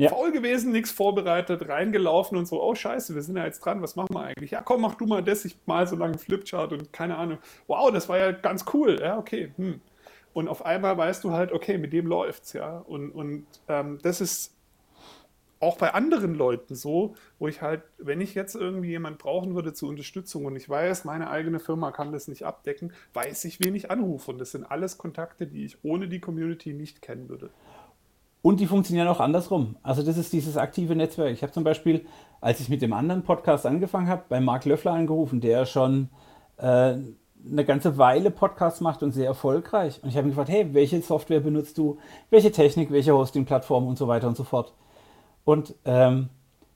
[0.00, 0.08] Ja.
[0.08, 3.96] Faul gewesen, nichts vorbereitet, reingelaufen und so, oh scheiße, wir sind ja jetzt dran, was
[3.96, 4.52] machen wir eigentlich?
[4.52, 7.36] Ja, komm, mach du mal das, ich mal so lange Flipchart und keine Ahnung.
[7.66, 8.98] Wow, das war ja ganz cool.
[8.98, 9.52] Ja, okay.
[9.56, 9.82] Hm.
[10.32, 12.78] Und auf einmal weißt du halt, okay, mit dem läuft's, ja.
[12.78, 14.54] Und, und ähm, das ist
[15.60, 19.74] auch bei anderen Leuten so, wo ich halt, wenn ich jetzt irgendwie jemand brauchen würde
[19.74, 23.74] zur Unterstützung und ich weiß, meine eigene Firma kann das nicht abdecken, weiß ich, wen
[23.74, 24.30] ich anrufe.
[24.30, 27.50] Und das sind alles Kontakte, die ich ohne die Community nicht kennen würde.
[28.42, 29.76] Und die funktionieren auch andersrum.
[29.82, 31.32] Also das ist dieses aktive Netzwerk.
[31.32, 32.06] Ich habe zum Beispiel,
[32.40, 36.08] als ich mit dem anderen Podcast angefangen habe, bei Marc Löffler angerufen, der schon
[36.56, 36.62] äh,
[37.44, 40.00] eine ganze Weile Podcasts macht und sehr erfolgreich.
[40.02, 41.98] Und ich habe ihn gefragt, hey, welche Software benutzt du,
[42.30, 44.72] welche Technik, welche Hosting-Plattform und so weiter und so fort.
[45.44, 46.28] Und ähm,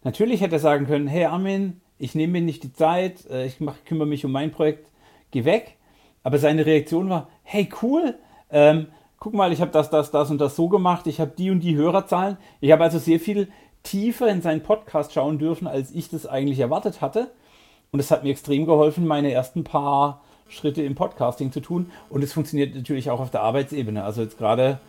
[0.03, 3.61] natürlich hätte er sagen können, hey Armin, ich nehme mir nicht die Zeit, äh, ich
[3.61, 4.89] mach, kümmere mich um mein Projekt,
[5.31, 5.77] geh weg.
[6.23, 8.15] Aber seine Reaktion war, hey cool,
[8.51, 8.87] ähm,
[9.19, 11.61] guck mal, ich habe das, das, das und das so gemacht, ich habe die und
[11.61, 12.37] die Hörerzahlen.
[12.61, 13.49] Ich habe also sehr viel
[13.83, 17.31] tiefer in seinen Podcast schauen dürfen, als ich das eigentlich erwartet hatte.
[17.93, 21.91] Und es hat mir extrem geholfen, meine ersten paar Schritte im Podcasting zu tun.
[22.09, 24.03] Und es funktioniert natürlich auch auf der Arbeitsebene.
[24.03, 24.81] Also jetzt gerade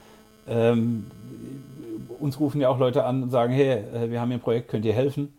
[0.48, 1.12] ähm,
[2.26, 4.68] uns rufen ja auch Leute an und sagen, hey, äh, wir haben hier ein Projekt,
[4.68, 5.38] könnt ihr helfen?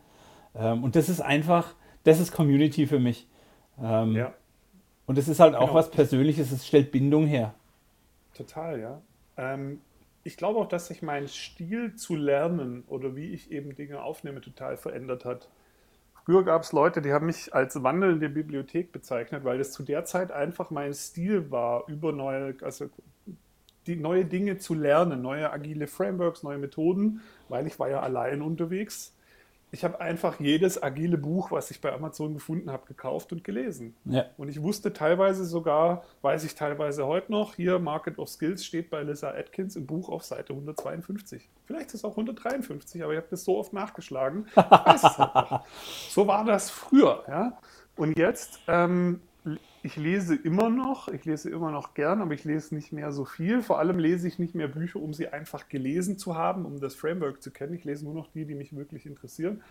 [0.55, 3.29] Ähm, und das ist einfach, das ist Community für mich.
[3.83, 4.33] Ähm, ja.
[5.07, 5.75] Und es ist halt auch genau.
[5.75, 7.55] was Persönliches, es stellt Bindung her.
[8.35, 9.03] Total, ja.
[9.37, 9.81] Ähm,
[10.25, 14.41] ich glaube auch, dass sich mein Stil zu lernen oder wie ich eben Dinge aufnehme,
[14.41, 15.49] total verändert hat.
[16.25, 20.05] Früher gab es Leute, die haben mich als wandelnde Bibliothek bezeichnet, weil das zu der
[20.05, 22.87] Zeit einfach mein Stil war, über neue, also
[23.87, 28.43] die neue Dinge zu lernen, neue agile Frameworks, neue Methoden, weil ich war ja allein
[28.43, 29.13] unterwegs.
[29.73, 33.95] ich habe einfach jedes agile Buch, was ich bei Amazon gefunden habe, gekauft und gelesen.
[34.05, 34.25] Ja.
[34.39, 38.91] Und ich wusste teilweise sogar, weiß ich teilweise heute noch, hier Market of Skills steht
[38.91, 41.49] bei Lisa Atkins im Buch auf Seite 152.
[41.67, 44.47] Vielleicht ist es auch 153, aber ich habe das so oft nachgeschlagen.
[44.49, 45.67] Ich weiß es halt noch.
[46.09, 47.25] So war das früher.
[47.29, 47.59] Ja?
[47.97, 49.21] Und jetzt ähm,
[49.87, 53.25] ich lese immer noch, ich lese immer noch gern, aber ich lese nicht mehr so
[53.25, 53.63] viel.
[53.63, 56.97] Vor allem lese ich nicht mehr Bücher, um sie einfach gelesen zu haben, um das
[56.97, 57.73] Framework zu kennen.
[57.73, 59.63] Ich lese nur noch die, die mich wirklich interessieren.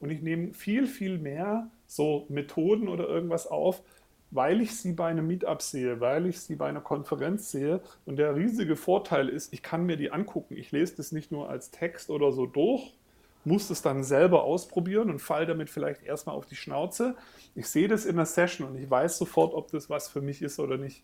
[0.00, 3.80] Und ich nehme viel, viel mehr so Methoden oder irgendwas auf,
[4.32, 7.80] weil ich sie bei einem Meetup sehe, weil ich sie bei einer Konferenz sehe.
[8.06, 10.56] Und der riesige Vorteil ist, ich kann mir die angucken.
[10.56, 12.92] Ich lese das nicht nur als Text oder so durch,
[13.44, 17.16] muss es dann selber ausprobieren und fall damit vielleicht erstmal auf die Schnauze.
[17.54, 20.42] Ich sehe das in der Session und ich weiß sofort, ob das was für mich
[20.42, 21.02] ist oder nicht.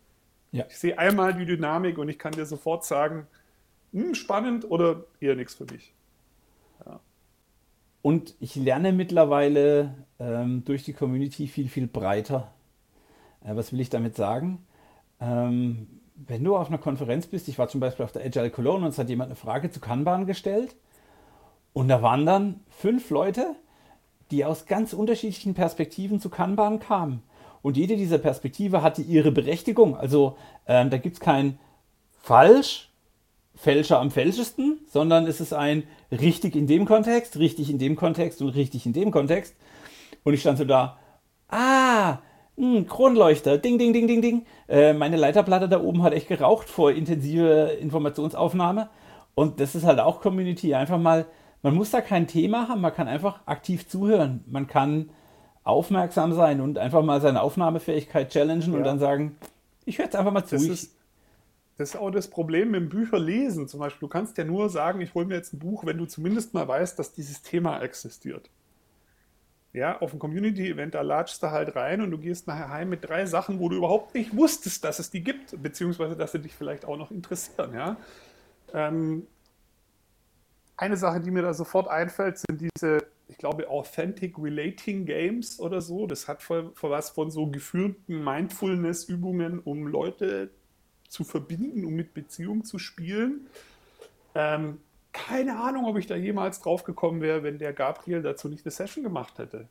[0.52, 0.64] Ja.
[0.68, 3.26] Ich sehe einmal die Dynamik und ich kann dir sofort sagen,
[3.92, 5.94] hm, spannend oder eher nichts für mich.
[6.84, 7.00] Ja.
[8.02, 12.52] Und ich lerne mittlerweile ähm, durch die Community viel, viel breiter.
[13.44, 14.64] Äh, was will ich damit sagen?
[15.20, 18.84] Ähm, wenn du auf einer Konferenz bist, ich war zum Beispiel auf der Agile Cologne
[18.84, 20.76] und es hat jemand eine Frage zu Kanban gestellt
[21.76, 23.54] und da waren dann fünf Leute,
[24.30, 27.22] die aus ganz unterschiedlichen Perspektiven zu Kanban kamen.
[27.60, 29.94] Und jede dieser Perspektive hatte ihre Berechtigung.
[29.94, 31.58] Also ähm, da gibt es kein
[32.22, 32.88] falsch,
[33.54, 38.40] Fälscher am fälschesten, sondern es ist ein richtig in dem Kontext, richtig in dem Kontext
[38.40, 39.54] und richtig in dem Kontext.
[40.24, 40.96] Und ich stand so da,
[41.50, 42.20] ah,
[42.56, 44.46] mh, hm, Kronleuchter, ding, ding, ding, ding, ding.
[44.66, 48.88] Äh, meine Leiterplatte da oben hat echt geraucht vor intensive Informationsaufnahme.
[49.34, 50.74] Und das ist halt auch Community.
[50.74, 51.26] Einfach mal
[51.66, 54.44] man muss da kein Thema haben, man kann einfach aktiv zuhören.
[54.46, 55.10] Man kann
[55.64, 58.78] aufmerksam sein und einfach mal seine Aufnahmefähigkeit challengen ja.
[58.78, 59.36] und dann sagen,
[59.84, 60.54] ich höre jetzt einfach mal zu.
[60.54, 60.94] Das ist,
[61.76, 63.66] das ist auch das Problem mit dem Bücherlesen.
[63.66, 66.06] Zum Beispiel, du kannst ja nur sagen, ich hole mir jetzt ein Buch, wenn du
[66.06, 68.48] zumindest mal weißt, dass dieses Thema existiert.
[69.72, 73.08] Ja, auf dem Community-Event, da latschst du halt rein und du gehst nachher heim mit
[73.08, 76.54] drei Sachen, wo du überhaupt nicht wusstest, dass es die gibt, beziehungsweise dass sie dich
[76.54, 77.74] vielleicht auch noch interessieren.
[77.74, 77.96] Ja?
[78.72, 79.26] Ähm,
[80.76, 85.80] eine Sache, die mir da sofort einfällt, sind diese, ich glaube, Authentic Relating Games oder
[85.80, 86.06] so.
[86.06, 90.50] Das hat vor, vor was von so geführten Mindfulness-Übungen, um Leute
[91.08, 93.46] zu verbinden, um mit Beziehung zu spielen.
[94.34, 94.80] Ähm,
[95.12, 98.70] keine Ahnung, ob ich da jemals drauf gekommen wäre, wenn der Gabriel dazu nicht eine
[98.70, 99.68] Session gemacht hätte.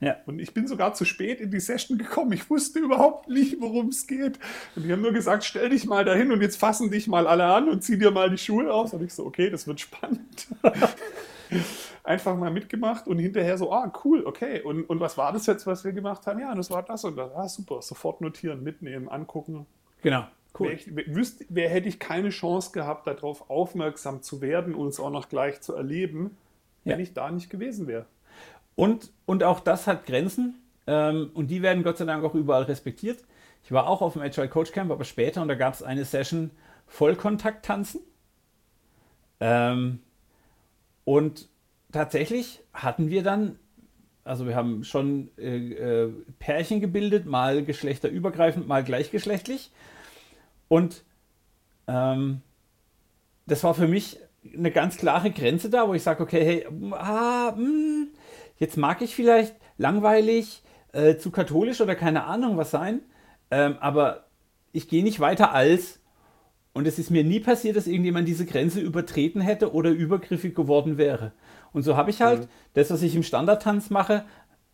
[0.00, 0.16] Ja.
[0.26, 2.32] Und ich bin sogar zu spät in die Session gekommen.
[2.32, 4.38] Ich wusste überhaupt nicht, worum es geht.
[4.74, 7.44] Und die haben nur gesagt, stell dich mal dahin und jetzt fassen dich mal alle
[7.44, 8.92] an und zieh dir mal die Schuhe aus.
[8.92, 10.48] Und ich so, okay, das wird spannend.
[12.04, 14.60] Einfach mal mitgemacht und hinterher so, ah, cool, okay.
[14.60, 16.40] Und, und was war das jetzt, was wir gemacht haben?
[16.40, 17.32] Ja, das war das und das.
[17.34, 17.80] Ah, super.
[17.80, 19.66] Sofort notieren, mitnehmen, angucken.
[20.02, 20.26] Genau.
[20.58, 20.68] Cool.
[20.68, 25.00] Wer, ich, wüsste, wer hätte ich keine Chance gehabt, darauf aufmerksam zu werden und es
[25.00, 26.36] auch noch gleich zu erleben,
[26.84, 26.92] ja.
[26.92, 28.06] wenn ich da nicht gewesen wäre.
[28.76, 32.62] Und, und auch das hat Grenzen ähm, und die werden Gott sei Dank auch überall
[32.62, 33.24] respektiert.
[33.64, 36.04] Ich war auch auf dem Agile Coach Camp, aber später und da gab es eine
[36.04, 36.52] Session
[36.86, 38.00] Vollkontakt-Tanzen.
[39.40, 40.00] Ähm,
[41.04, 41.48] und
[41.90, 43.58] tatsächlich hatten wir dann,
[44.24, 45.72] also wir haben schon äh,
[46.04, 49.72] äh, Pärchen gebildet, mal geschlechterübergreifend, mal gleichgeschlechtlich.
[50.68, 51.02] Und
[51.88, 52.42] ähm,
[53.46, 54.18] das war für mich
[54.56, 58.08] eine ganz klare Grenze da, wo ich sage, okay, hey, ah, mh, hm,
[58.56, 63.00] jetzt mag ich vielleicht langweilig, äh, zu katholisch oder keine Ahnung was sein,
[63.50, 64.26] ähm, aber
[64.72, 66.00] ich gehe nicht weiter als.
[66.72, 70.98] Und es ist mir nie passiert, dass irgendjemand diese Grenze übertreten hätte oder übergriffig geworden
[70.98, 71.32] wäre.
[71.72, 72.48] Und so habe ich halt mhm.
[72.74, 74.24] das, was ich im Standardtanz mache,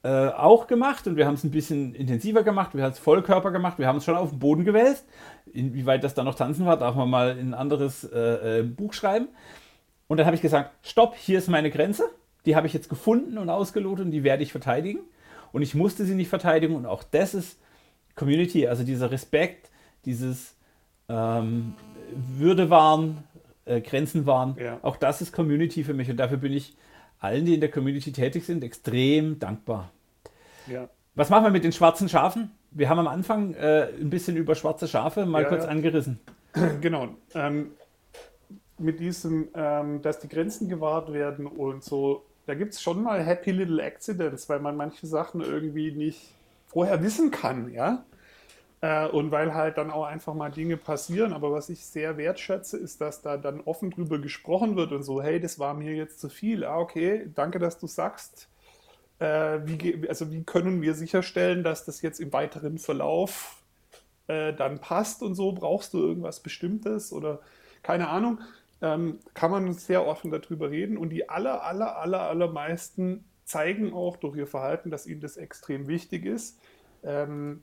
[0.03, 3.53] äh, auch gemacht und wir haben es ein bisschen intensiver gemacht, wir haben es Vollkörper
[3.53, 5.07] gemacht, wir haben es schon auf den Boden gewälzt.
[5.53, 8.95] Inwieweit das da noch tanzen war, darf man mal in ein anderes äh, äh, Buch
[8.95, 9.29] schreiben.
[10.09, 12.11] Und dann habe ich gesagt, stopp, hier ist meine Grenze
[12.47, 15.01] die habe ich jetzt gefunden und ausgelotet und die werde ich verteidigen.
[15.53, 17.59] Und ich musste sie nicht verteidigen und auch das ist
[18.15, 19.71] Community, also dieser Respekt,
[20.05, 20.55] dieses
[21.09, 21.75] ähm,
[22.37, 23.25] Würde wahren,
[23.65, 24.79] äh, Grenzen wahren, ja.
[24.83, 26.75] auch das ist Community für mich und dafür bin ich
[27.21, 29.91] allen, die in der Community tätig sind, extrem dankbar.
[30.67, 30.89] Ja.
[31.15, 32.51] Was machen wir mit den schwarzen Schafen?
[32.71, 36.19] Wir haben am Anfang äh, ein bisschen über schwarze Schafe mal ja, kurz angerissen.
[36.83, 37.09] Genau.
[37.35, 37.71] Ähm,
[38.79, 43.23] mit diesem, ähm, dass die Grenzen gewahrt werden und so da gibt es schon mal
[43.23, 46.35] Happy Little Accidents, weil man manche Sachen irgendwie nicht
[46.67, 48.05] vorher wissen kann, ja.
[48.81, 51.33] Äh, und weil halt dann auch einfach mal Dinge passieren.
[51.33, 55.23] Aber was ich sehr wertschätze, ist, dass da dann offen drüber gesprochen wird und so,
[55.23, 56.65] hey, das war mir jetzt zu viel.
[56.65, 58.49] Ah, okay, danke, dass du sagst.
[59.21, 63.63] Äh, wie, also wie können wir sicherstellen, dass das jetzt im weiteren Verlauf
[64.27, 65.53] äh, dann passt und so?
[65.53, 67.41] Brauchst du irgendwas Bestimmtes oder
[67.83, 68.41] keine Ahnung?
[68.83, 74.17] Ähm, kann man sehr offen darüber reden und die aller, aller, aller, allermeisten zeigen auch
[74.17, 76.61] durch ihr Verhalten, dass ihnen das extrem wichtig ist.
[77.05, 77.63] Ähm,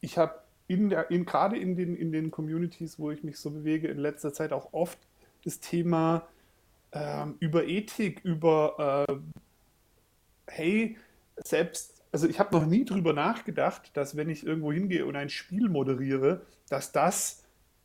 [0.00, 3.88] ich habe in in, gerade in den, in den Communities, wo ich mich so bewege,
[3.88, 4.98] in letzter Zeit auch oft
[5.44, 6.28] das Thema
[6.92, 9.14] ähm, über Ethik, über äh,
[10.46, 10.98] hey,
[11.44, 15.30] selbst, also ich habe noch nie drüber nachgedacht, dass wenn ich irgendwo hingehe und ein
[15.30, 17.41] Spiel moderiere, dass das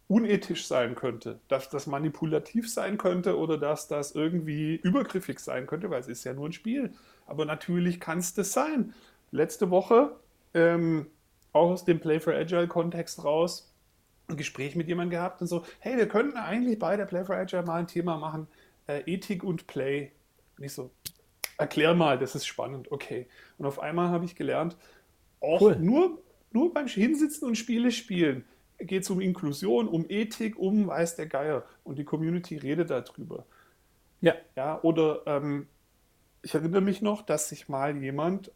[0.08, 5.90] unethisch sein könnte, dass das manipulativ sein könnte oder dass das irgendwie übergriffig sein könnte,
[5.90, 6.94] weil es ist ja nur ein Spiel.
[7.26, 8.94] Aber natürlich kann es das sein.
[9.32, 10.16] Letzte Woche,
[10.54, 11.08] ähm,
[11.52, 13.74] auch aus dem Play for Agile Kontext raus,
[14.30, 17.36] ein Gespräch mit jemandem gehabt und so, hey, wir könnten eigentlich bei der Play for
[17.36, 18.48] Agile mal ein Thema machen,
[18.88, 20.14] äh, Ethik und Play.
[20.58, 20.90] Nicht so,
[21.58, 23.28] erklär mal, das ist spannend, okay.
[23.58, 24.78] Und auf einmal habe ich gelernt,
[25.42, 25.76] auch cool.
[25.76, 28.46] nur, nur beim Hinsitzen und Spiele spielen
[28.80, 31.64] geht es um Inklusion, um Ethik, um weiß der Geier.
[31.84, 33.46] Und die Community redet darüber.
[34.22, 34.34] Ja.
[34.56, 35.68] Ja, oder ähm,
[36.42, 38.52] ich erinnere mich noch, dass sich mal jemand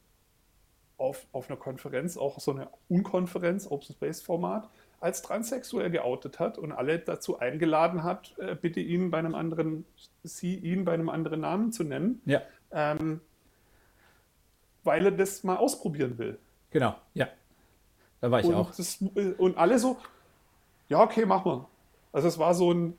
[0.98, 4.70] auf, auf einer Konferenz, auch so eine Unkonferenz, Open Space Format,
[5.00, 9.86] als transsexuell geoutet hat und alle dazu eingeladen hat, äh, bitte ihn bei einem anderen,
[10.24, 12.22] sie ihn bei einem anderen Namen zu nennen.
[12.26, 12.42] Ja.
[12.72, 13.22] Ähm,
[14.84, 16.38] weil er das mal ausprobieren will.
[16.70, 17.28] Genau, ja.
[18.22, 18.74] Da war ich und auch.
[18.74, 19.00] Das,
[19.38, 19.98] und alle so,
[20.88, 21.66] ja, okay, mach mal.
[22.14, 22.98] Also es war so ein,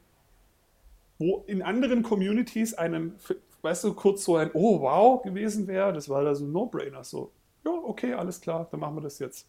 [1.18, 3.14] wo in anderen Communities einen,
[3.62, 7.04] weißt du, kurz so ein Oh, wow gewesen wäre, das war da so ein No-Brainer.
[7.04, 7.30] So,
[7.64, 9.46] ja, okay, alles klar, dann machen wir das jetzt.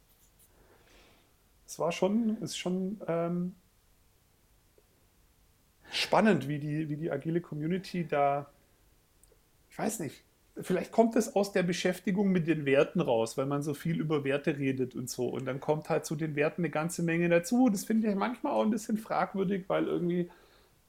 [1.66, 3.56] Es war schon, ist schon ähm,
[5.92, 8.46] spannend, wie die, wie die agile Community da,
[9.72, 10.24] ich weiß nicht,
[10.62, 14.24] vielleicht kommt es aus der Beschäftigung mit den Werten raus, weil man so viel über
[14.24, 15.28] Werte redet und so.
[15.28, 17.70] Und dann kommt halt zu den Werten eine ganze Menge dazu.
[17.70, 20.30] Das finde ich manchmal auch ein bisschen fragwürdig, weil irgendwie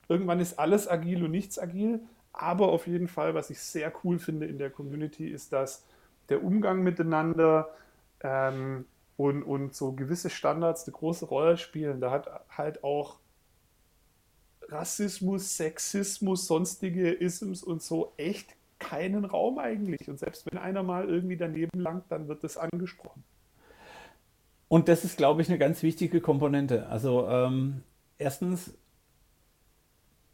[0.09, 2.01] irgendwann ist alles agil und nichts agil.
[2.33, 5.85] Aber auf jeden Fall, was ich sehr cool finde in der Community, ist, dass
[6.29, 7.71] der Umgang miteinander
[8.21, 8.85] ähm,
[9.17, 12.01] und, und so gewisse Standards eine große Rolle spielen.
[12.01, 13.17] Da hat halt auch
[14.69, 20.09] Rassismus, Sexismus, sonstige Isms und so echt keinen Raum eigentlich.
[20.09, 23.25] Und selbst wenn einer mal irgendwie daneben langt, dann wird das angesprochen.
[24.69, 26.89] Und das ist, glaube ich, eine ganz wichtige Komponente.
[26.89, 27.83] Also ähm,
[28.19, 28.77] erstens,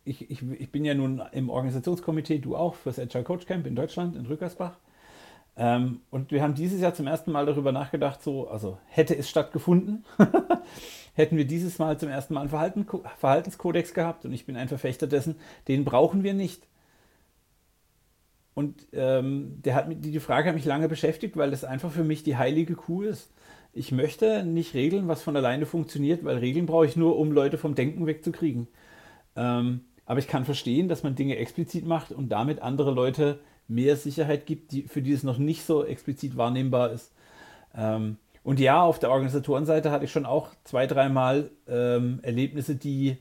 [0.05, 3.77] ich, ich, ich bin ja nun im Organisationskomitee, du auch, fürs Agile Coach Camp in
[3.77, 4.79] Deutschland, in Rückersbach.
[5.57, 9.29] Ähm, und wir haben dieses Jahr zum ersten Mal darüber nachgedacht, so, also hätte es
[9.29, 10.05] stattgefunden,
[11.15, 12.87] hätten wir dieses Mal zum ersten Mal einen Verhalten,
[13.19, 15.37] Verhaltenskodex gehabt und ich bin ein Verfechter dessen,
[15.69, 16.67] den brauchen wir nicht.
[18.61, 22.25] Und ähm, der hat, die Frage hat mich lange beschäftigt, weil das einfach für mich
[22.25, 23.33] die heilige Kuh ist.
[23.73, 27.57] Ich möchte nicht regeln, was von alleine funktioniert, weil Regeln brauche ich nur, um Leute
[27.57, 28.69] vom Denken wegzukriegen.
[29.35, 33.97] Ähm, aber ich kann verstehen, dass man Dinge explizit macht und damit andere Leute mehr
[33.97, 37.15] Sicherheit gibt, die, für die es noch nicht so explizit wahrnehmbar ist.
[37.75, 43.17] Ähm, und ja, auf der Organisatorenseite hatte ich schon auch zwei, dreimal ähm, Erlebnisse, die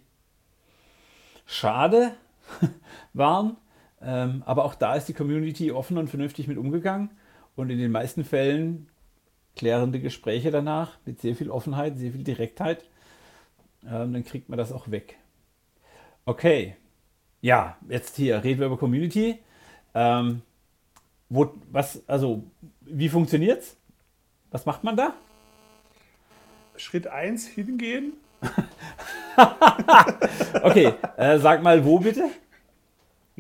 [1.46, 2.12] schade
[3.14, 3.56] waren
[4.02, 7.12] ähm, aber auch da ist die Community offen und vernünftig mit umgegangen
[7.56, 8.88] und in den meisten Fällen
[9.56, 12.86] klärende Gespräche danach mit sehr viel Offenheit, sehr viel Direktheit.
[13.84, 15.18] Ähm, dann kriegt man das auch weg.
[16.26, 16.76] Okay,
[17.41, 19.39] ja, jetzt hier reden wir über Community.
[19.93, 20.41] Ähm,
[21.30, 22.43] wo, was, also,
[22.82, 23.76] wie funktioniert's?
[24.52, 25.14] Was macht man da?
[26.76, 28.14] Schritt 1 hingehen.
[30.64, 32.30] okay, äh, sag mal, wo bitte?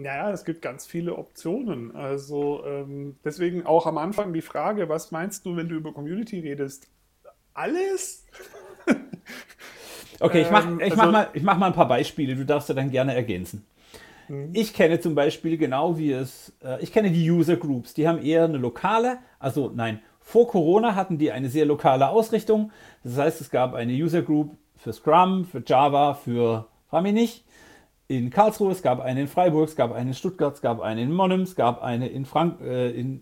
[0.01, 1.95] Naja, es gibt ganz viele Optionen.
[1.95, 6.39] Also ähm, deswegen auch am Anfang die Frage, was meinst du, wenn du über Community
[6.39, 6.87] redest?
[7.53, 8.25] Alles?
[10.19, 12.35] okay, ich mache ich, also, mach mach mal ein paar Beispiele.
[12.35, 13.65] Du darfst ja dann gerne ergänzen.
[14.29, 14.51] Mhm.
[14.53, 18.23] Ich kenne zum Beispiel genau wie es, äh, ich kenne die User Groups, die haben
[18.23, 22.71] eher eine lokale, also nein, vor Corona hatten die eine sehr lokale Ausrichtung.
[23.03, 27.45] Das heißt, es gab eine User Group für Scrum, für Java, für, frag mich nicht,
[28.09, 31.01] in Karlsruhe, es gab eine in Freiburg, es gab eine in Stuttgart, es gab eine
[31.01, 33.21] in Monnem, es gab eine in Frank äh, in,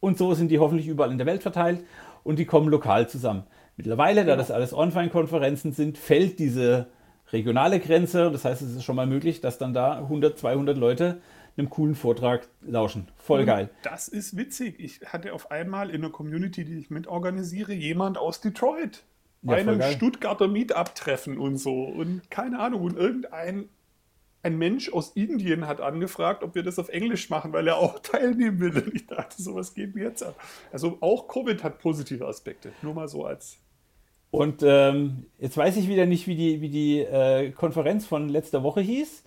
[0.00, 1.84] und so sind die hoffentlich überall in der Welt verteilt
[2.24, 3.44] und die kommen lokal zusammen.
[3.76, 6.88] Mittlerweile, da das alles Online-Konferenzen sind, fällt diese
[7.32, 8.30] regionale Grenze.
[8.32, 11.20] Das heißt, es ist schon mal möglich, dass dann da 100, 200 Leute
[11.56, 13.08] einem coolen Vortrag lauschen.
[13.16, 13.70] Voll und geil.
[13.82, 14.80] Das ist witzig.
[14.80, 19.04] Ich hatte auf einmal in der Community, die ich mitorganisiere, jemand aus Detroit.
[19.42, 21.84] Bei ja, einem Stuttgarter Meetup-Treffen und so.
[21.84, 23.68] Und keine Ahnung, und irgendein
[24.42, 27.98] ein Mensch aus Indien hat angefragt, ob wir das auf Englisch machen, weil er auch
[28.02, 28.76] teilnehmen will.
[28.76, 30.40] Und ich dachte, so was geht mir jetzt ab.
[30.72, 32.72] Also auch Covid hat positive Aspekte.
[32.82, 33.58] Nur mal so als
[34.30, 38.62] Und ähm, jetzt weiß ich wieder nicht, wie die, wie die äh, Konferenz von letzter
[38.62, 39.24] Woche hieß.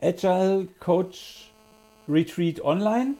[0.00, 1.52] Agile Coach
[2.08, 3.14] Retreat Online.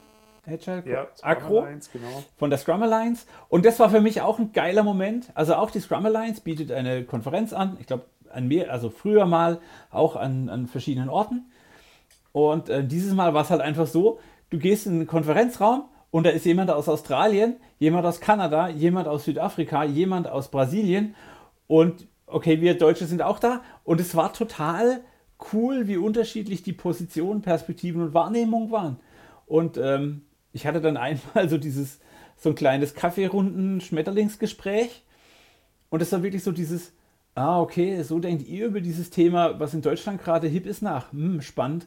[0.46, 2.24] Agile Ja, Scrum Acro Alliance, genau.
[2.36, 3.26] von der Scrum Alliance.
[3.48, 5.30] Und das war für mich auch ein geiler Moment.
[5.34, 7.76] Also auch die Scrum Alliance bietet eine Konferenz an.
[7.80, 9.60] Ich glaube, an mehr, also früher mal
[9.90, 11.46] auch an, an verschiedenen Orten.
[12.32, 14.18] Und äh, dieses Mal war es halt einfach so,
[14.50, 19.08] du gehst in einen Konferenzraum und da ist jemand aus Australien, jemand aus Kanada, jemand
[19.08, 21.14] aus Südafrika, jemand aus Brasilien
[21.66, 25.00] und okay, wir Deutsche sind auch da und es war total
[25.52, 29.00] cool, wie unterschiedlich die Positionen, Perspektiven und Wahrnehmungen waren.
[29.46, 30.22] Und ähm,
[30.52, 31.98] ich hatte dann einmal so dieses,
[32.36, 35.02] so ein kleines Kaffeerunden-Schmetterlingsgespräch
[35.90, 36.92] und es war wirklich so dieses,
[37.34, 41.12] ah, okay, so denkt ihr über dieses Thema, was in Deutschland gerade hip ist, nach.
[41.12, 41.86] Hm, spannend.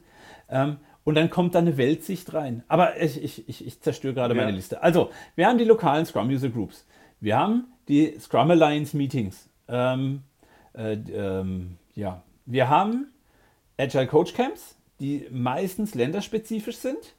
[0.49, 2.63] Ähm, und dann kommt da eine Weltsicht rein.
[2.67, 4.41] Aber ich, ich, ich, ich zerstöre gerade Ja.
[4.41, 4.81] meine Liste.
[4.81, 6.85] Also, wir haben die lokalen Scrum User Groups.
[7.19, 9.47] Wir haben die Scrum Alliance Meetings.
[9.67, 10.23] Ähm,
[10.73, 12.23] äh, ähm, ja.
[12.45, 13.07] Wir haben
[13.77, 17.15] Agile Coach Camps, die meistens länderspezifisch sind.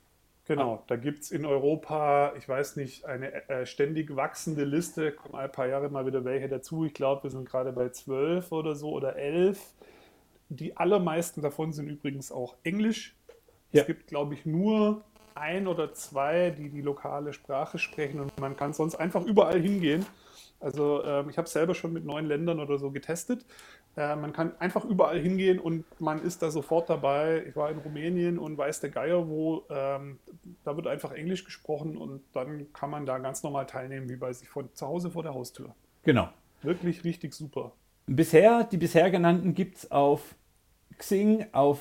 [0.47, 5.34] Genau, da gibt es in Europa, ich weiß nicht, eine äh, ständig wachsende Liste, kommen
[5.34, 6.84] ein paar Jahre mal wieder welche dazu.
[6.84, 9.74] Ich glaube, wir sind gerade bei zwölf oder so oder elf.
[10.49, 13.16] Die allermeisten davon sind übrigens auch Englisch.
[13.72, 13.80] Ja.
[13.80, 15.03] Es gibt, glaube ich, nur
[15.34, 20.07] ein oder zwei, die die lokale Sprache sprechen und man kann sonst einfach überall hingehen.
[20.61, 23.44] Also ähm, ich habe es selber schon mit neun Ländern oder so getestet.
[23.96, 27.44] Äh, man kann einfach überall hingehen und man ist da sofort dabei.
[27.48, 29.64] Ich war in Rumänien und weiß der Geier wo.
[29.70, 30.18] Ähm,
[30.64, 34.32] da wird einfach Englisch gesprochen und dann kann man da ganz normal teilnehmen, wie bei
[34.32, 35.74] sich von zu Hause vor der Haustür.
[36.04, 36.28] Genau.
[36.62, 37.72] Wirklich richtig super.
[38.07, 40.34] Bisher, die bisher genannten gibt es auf
[40.98, 41.80] Xing, auf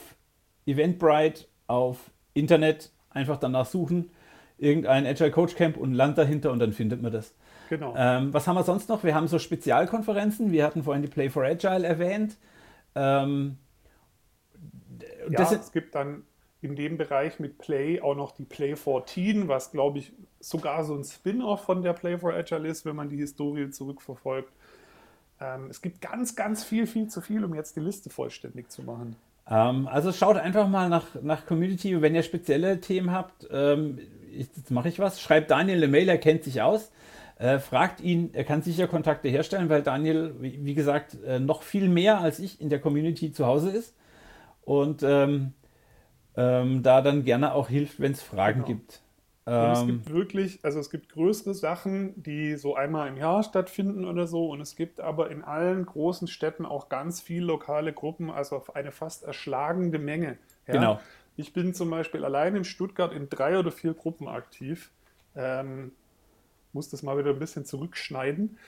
[0.66, 2.92] Eventbrite, auf Internet.
[3.10, 4.12] Einfach danach suchen,
[4.58, 7.34] irgendein Agile Coach Camp und Land dahinter und dann findet man das.
[7.68, 7.94] Genau.
[7.98, 9.04] Ähm, was haben wir sonst noch?
[9.04, 10.52] Wir haben so Spezialkonferenzen.
[10.52, 12.38] Wir hatten vorhin die Play for Agile erwähnt.
[12.96, 13.58] Ähm,
[15.30, 16.24] Ja, es gibt dann
[16.62, 20.96] in dem Bereich mit Play auch noch die Play 14, was glaube ich sogar so
[20.96, 24.52] ein Spin-off von der Play for Agile ist, wenn man die Historie zurückverfolgt.
[25.40, 28.84] Ähm, es gibt ganz, ganz viel, viel zu viel, um jetzt die Liste vollständig zu
[28.84, 29.18] machen.
[29.50, 32.02] ähm, also schaut einfach mal nach, nach Community.
[32.02, 34.00] Wenn ihr spezielle Themen habt, ähm,
[34.32, 35.22] ich, jetzt mache ich was.
[35.22, 36.92] Schreibt Daniel eine Mail, er kennt sich aus.
[37.38, 41.64] Äh, fragt ihn, er kann sicher Kontakte herstellen, weil Daniel, wie, wie gesagt, äh, noch
[41.64, 43.96] viel mehr als ich in der Community zu Hause ist.
[44.64, 45.54] Und ähm,
[46.38, 48.66] ähm, da dann gerne auch hilft, wenn es Fragen Genau.
[48.66, 49.02] gibt.
[49.58, 53.44] Und es Ähm, gibt wirklich, also es gibt größere Sachen, die so einmal im Jahr
[53.44, 54.50] stattfinden oder so.
[54.50, 58.92] Und es gibt aber in allen großen Städten auch ganz viele lokale Gruppen, also eine
[58.92, 60.38] fast erschlagende Menge.
[60.68, 60.74] Ja?
[60.74, 61.00] Genau.
[61.38, 64.92] Ich bin zum Beispiel allein in Stuttgart in drei oder vier Gruppen aktiv.
[65.36, 65.94] Ähm,
[66.76, 68.60] muss das mal wieder ein bisschen zurückschneiden.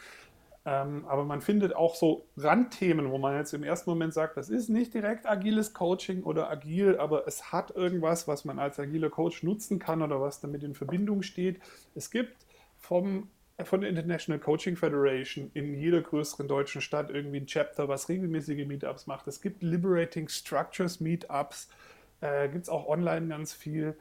[0.65, 4.49] Ähm, aber man findet auch so Randthemen, wo man jetzt im ersten Moment sagt, das
[4.49, 9.09] ist nicht direkt agiles Coaching oder agil, aber es hat irgendwas, was man als agiler
[9.09, 11.61] Coach nutzen kann oder was damit in Verbindung steht.
[11.95, 12.35] Es gibt
[12.79, 13.29] vom,
[13.63, 18.67] von der International Coaching Federation in jeder größeren deutschen Stadt irgendwie ein Chapter, was regelmäßige
[18.67, 19.27] Meetups macht.
[19.27, 21.69] Es gibt Liberating Structures Meetups,
[22.19, 23.95] äh, gibt es auch online ganz viel.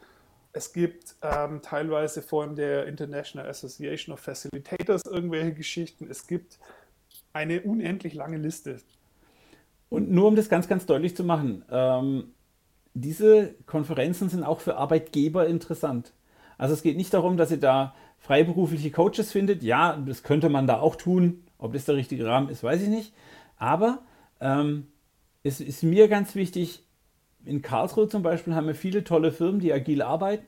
[0.57, 6.07] Es gibt ähm, teilweise von der International Association of Facilitators irgendwelche Geschichten.
[6.11, 6.59] Es gibt
[7.35, 8.79] eine unendlich lange Liste.
[9.91, 12.33] Und nur um das ganz, ganz deutlich zu machen, ähm,
[12.95, 16.15] diese Konferenzen sind auch für Arbeitgeber interessant.
[16.57, 19.63] Also es geht nicht darum, dass ihr da freiberufliche Coaches findet.
[19.63, 21.45] Ja, das könnte man da auch tun.
[21.59, 23.13] Ob das der richtige Rahmen ist, weiß ich nicht.
[23.59, 23.99] Aber
[24.41, 24.87] ähm,
[25.43, 26.86] es ist mir ganz wichtig,
[27.47, 30.47] in Karlsruhe zum Beispiel haben wir viele tolle Firmen, die agil arbeiten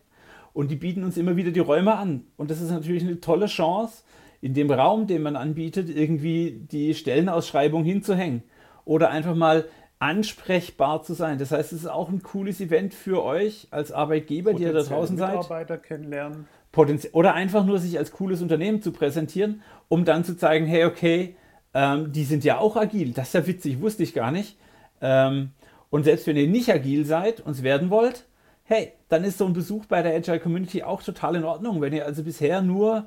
[0.53, 2.25] und die bieten uns immer wieder die Räume an.
[2.37, 4.03] Und das ist natürlich eine tolle Chance,
[4.41, 8.43] in dem Raum, den man anbietet, irgendwie die Stellenausschreibung hinzuhängen
[8.85, 9.65] oder einfach mal
[9.99, 11.39] ansprechbar zu sein.
[11.39, 14.83] Das heißt, es ist auch ein cooles Event für euch als Arbeitgeber, die ihr da
[14.83, 15.37] draußen seid.
[15.37, 16.47] Mitarbeiter kennenlernen.
[16.71, 20.85] Potenzial oder einfach nur sich als cooles Unternehmen zu präsentieren, um dann zu zeigen, hey,
[20.85, 21.35] okay,
[21.75, 23.13] ähm, die sind ja auch agil.
[23.13, 24.57] Das ist ja witzig, wusste ich gar nicht.
[25.01, 25.51] Ähm,
[25.91, 28.27] und selbst wenn ihr nicht agil seid und es werden wollt,
[28.65, 31.81] hey, dann ist so ein Besuch bei der Agile Community auch total in Ordnung.
[31.81, 33.07] Wenn ihr also bisher nur,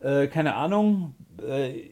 [0.00, 1.14] äh, keine Ahnung,
[1.46, 1.90] äh,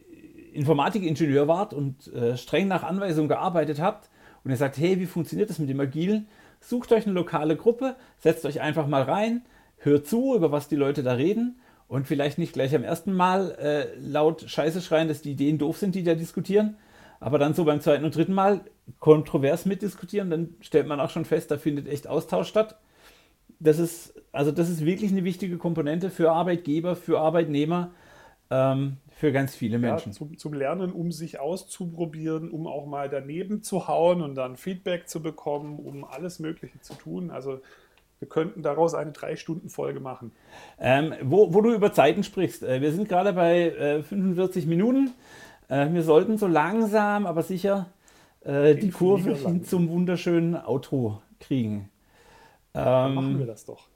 [0.53, 4.09] Informatikingenieur wart und äh, streng nach Anweisung gearbeitet habt
[4.43, 6.27] und ihr sagt, hey, wie funktioniert das mit dem Agilen?
[6.59, 9.43] Sucht euch eine lokale Gruppe, setzt euch einfach mal rein,
[9.77, 13.51] hört zu, über was die Leute da reden und vielleicht nicht gleich am ersten Mal
[13.59, 16.77] äh, laut Scheiße schreien, dass die Ideen doof sind, die da diskutieren,
[17.19, 18.61] aber dann so beim zweiten und dritten Mal
[18.99, 22.77] kontrovers mitdiskutieren, dann stellt man auch schon fest, da findet echt Austausch statt.
[23.59, 27.91] Das ist, also das ist wirklich eine wichtige Komponente für Arbeitgeber, für Arbeitnehmer,
[28.49, 30.11] ähm, für ganz viele Menschen.
[30.11, 34.57] Ja, zum, zum, Lernen, um sich auszuprobieren, um auch mal daneben zu hauen und dann
[34.57, 37.31] Feedback zu bekommen, um alles Mögliche zu tun.
[37.31, 37.61] Also
[38.19, 40.31] wir könnten daraus eine Drei-Stunden-Folge machen.
[40.79, 45.11] Ähm, wo, wo, du über Zeiten sprichst, äh, wir sind gerade bei äh, 45 Minuten.
[45.69, 47.87] Äh, wir sollten so langsam, aber sicher
[48.43, 51.89] äh, die Kurve hin zum wunderschönen Outro kriegen.
[52.73, 53.87] Ähm, machen wir das doch.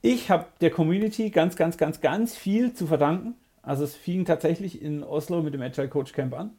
[0.00, 3.34] Ich habe der Community ganz, ganz, ganz, ganz viel zu verdanken.
[3.62, 6.52] Also es fing tatsächlich in Oslo mit dem Agile Coach Camp an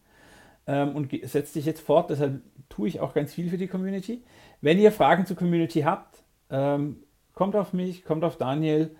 [0.68, 2.10] ähm, und setzt sich jetzt fort.
[2.10, 4.24] Deshalb tue ich auch ganz viel für die Community.
[4.62, 6.98] Wenn ihr Fragen zur Community habt, ähm,
[7.34, 8.96] kommt auf mich, kommt auf Daniel,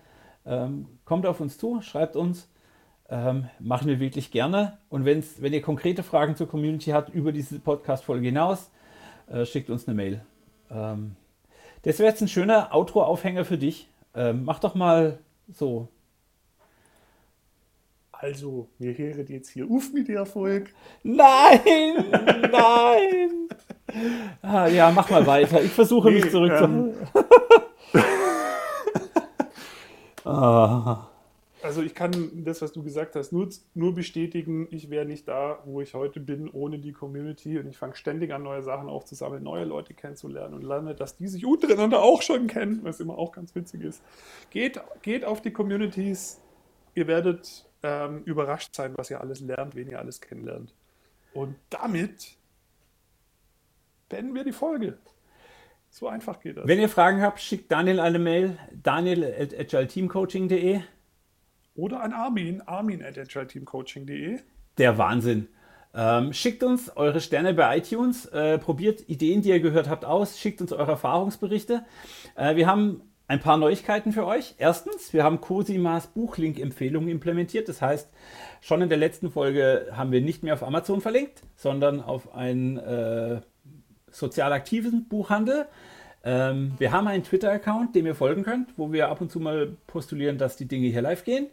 [0.46, 2.50] ähm, kommt auf uns zu, schreibt uns.
[3.12, 4.78] Ähm, machen wir wirklich gerne.
[4.90, 8.70] Und wenn's, wenn ihr konkrete Fragen zur Community habt über diese Podcast-Folge hinaus,
[9.28, 10.22] äh, schickt uns eine Mail.
[10.70, 11.16] Ähm,
[11.82, 13.90] das wäre jetzt ein schöner Outro-Aufhänger für dich.
[14.14, 15.18] Ähm, mach doch mal
[15.52, 15.88] so.
[18.12, 20.72] Also, mir höret jetzt hier auf mit Erfolg.
[21.04, 21.62] Nein,
[22.52, 23.50] nein.
[24.42, 25.64] ah, ja, mach mal weiter.
[25.64, 26.94] Ich versuche nee, mich zurückzuhalten.
[27.96, 28.04] Ähm,
[30.26, 31.09] ah.
[31.62, 35.62] Also ich kann das, was du gesagt hast, nur, nur bestätigen, ich wäre nicht da,
[35.66, 37.60] wo ich heute bin, ohne die Community.
[37.60, 41.28] Und ich fange ständig an, neue Sachen aufzusammeln, neue Leute kennenzulernen und lerne, dass die
[41.28, 44.02] sich untereinander auch schon kennen, was immer auch ganz witzig ist.
[44.52, 46.40] Geht, geht auf die Communities,
[46.96, 50.74] ihr werdet ähm, überrascht sein, was ihr alles lernt, wen ihr alles kennenlernt.
[51.34, 52.38] Und damit
[54.08, 54.98] beenden wir die Folge.
[55.90, 56.68] So einfach geht das.
[56.68, 60.82] Wenn ihr Fragen habt, schickt Daniel eine Mail, daniel.agileteamcoaching.de
[61.80, 64.40] oder an Armin, armin at agileteamcoaching.de.
[64.78, 65.48] Der Wahnsinn.
[65.94, 70.40] Ähm, schickt uns eure Sterne bei iTunes, äh, probiert Ideen, die ihr gehört habt, aus,
[70.40, 71.84] schickt uns eure Erfahrungsberichte.
[72.36, 74.56] Äh, wir haben ein paar Neuigkeiten für euch.
[74.58, 77.70] Erstens, wir haben Cosimas Buchlink-Empfehlungen implementiert.
[77.70, 78.10] Das heißt,
[78.62, 82.78] schon in der letzten Folge haben wir nicht mehr auf Amazon verlinkt, sondern auf einen
[82.78, 83.42] äh,
[84.12, 85.68] sozial aktiven Buchhandel.
[86.24, 89.78] Ähm, wir haben einen Twitter-Account, dem ihr folgen könnt, wo wir ab und zu mal
[89.88, 91.48] postulieren, dass die Dinge hier live gehen.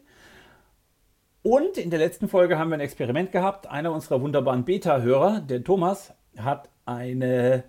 [1.46, 3.68] Und in der letzten Folge haben wir ein Experiment gehabt.
[3.68, 7.62] Einer unserer wunderbaren Beta-Hörer, der Thomas, hat eine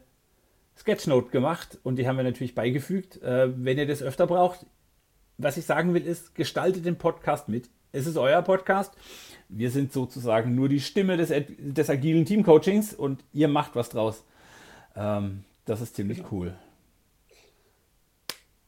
[0.75, 3.21] Sketchnote gemacht und die haben wir natürlich beigefügt.
[3.21, 4.65] Äh, wenn ihr das öfter braucht,
[5.37, 7.69] was ich sagen will, ist, gestaltet den Podcast mit.
[7.91, 8.95] Es ist euer Podcast.
[9.47, 14.25] Wir sind sozusagen nur die Stimme des, des agilen Teamcoachings und ihr macht was draus.
[14.95, 16.55] Ähm, das ist ziemlich cool.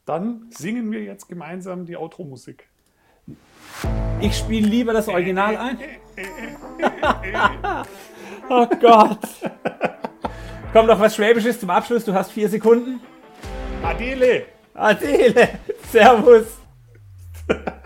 [0.04, 2.69] Dann singen wir jetzt gemeinsam die Outro-Musik.
[4.20, 5.78] Ich spiele lieber das Original ein.
[8.48, 9.20] oh Gott.
[10.72, 12.04] Komm noch was Schwäbisches zum Abschluss.
[12.04, 13.00] Du hast vier Sekunden.
[13.82, 14.46] Adele.
[14.74, 15.48] Adele.
[15.90, 16.58] Servus.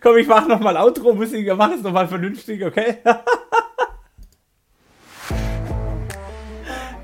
[0.00, 1.54] Komm, ich mach nochmal Outro-Musik.
[1.56, 2.98] Mach es nochmal vernünftig, okay?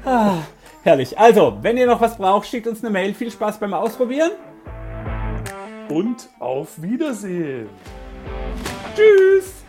[0.04, 0.36] ah.
[0.84, 1.18] Herrlich.
[1.18, 3.14] Also, wenn ihr noch was braucht, schickt uns eine Mail.
[3.14, 4.32] Viel Spaß beim Ausprobieren.
[5.88, 7.70] Und auf Wiedersehen.
[8.94, 9.63] Tschüss.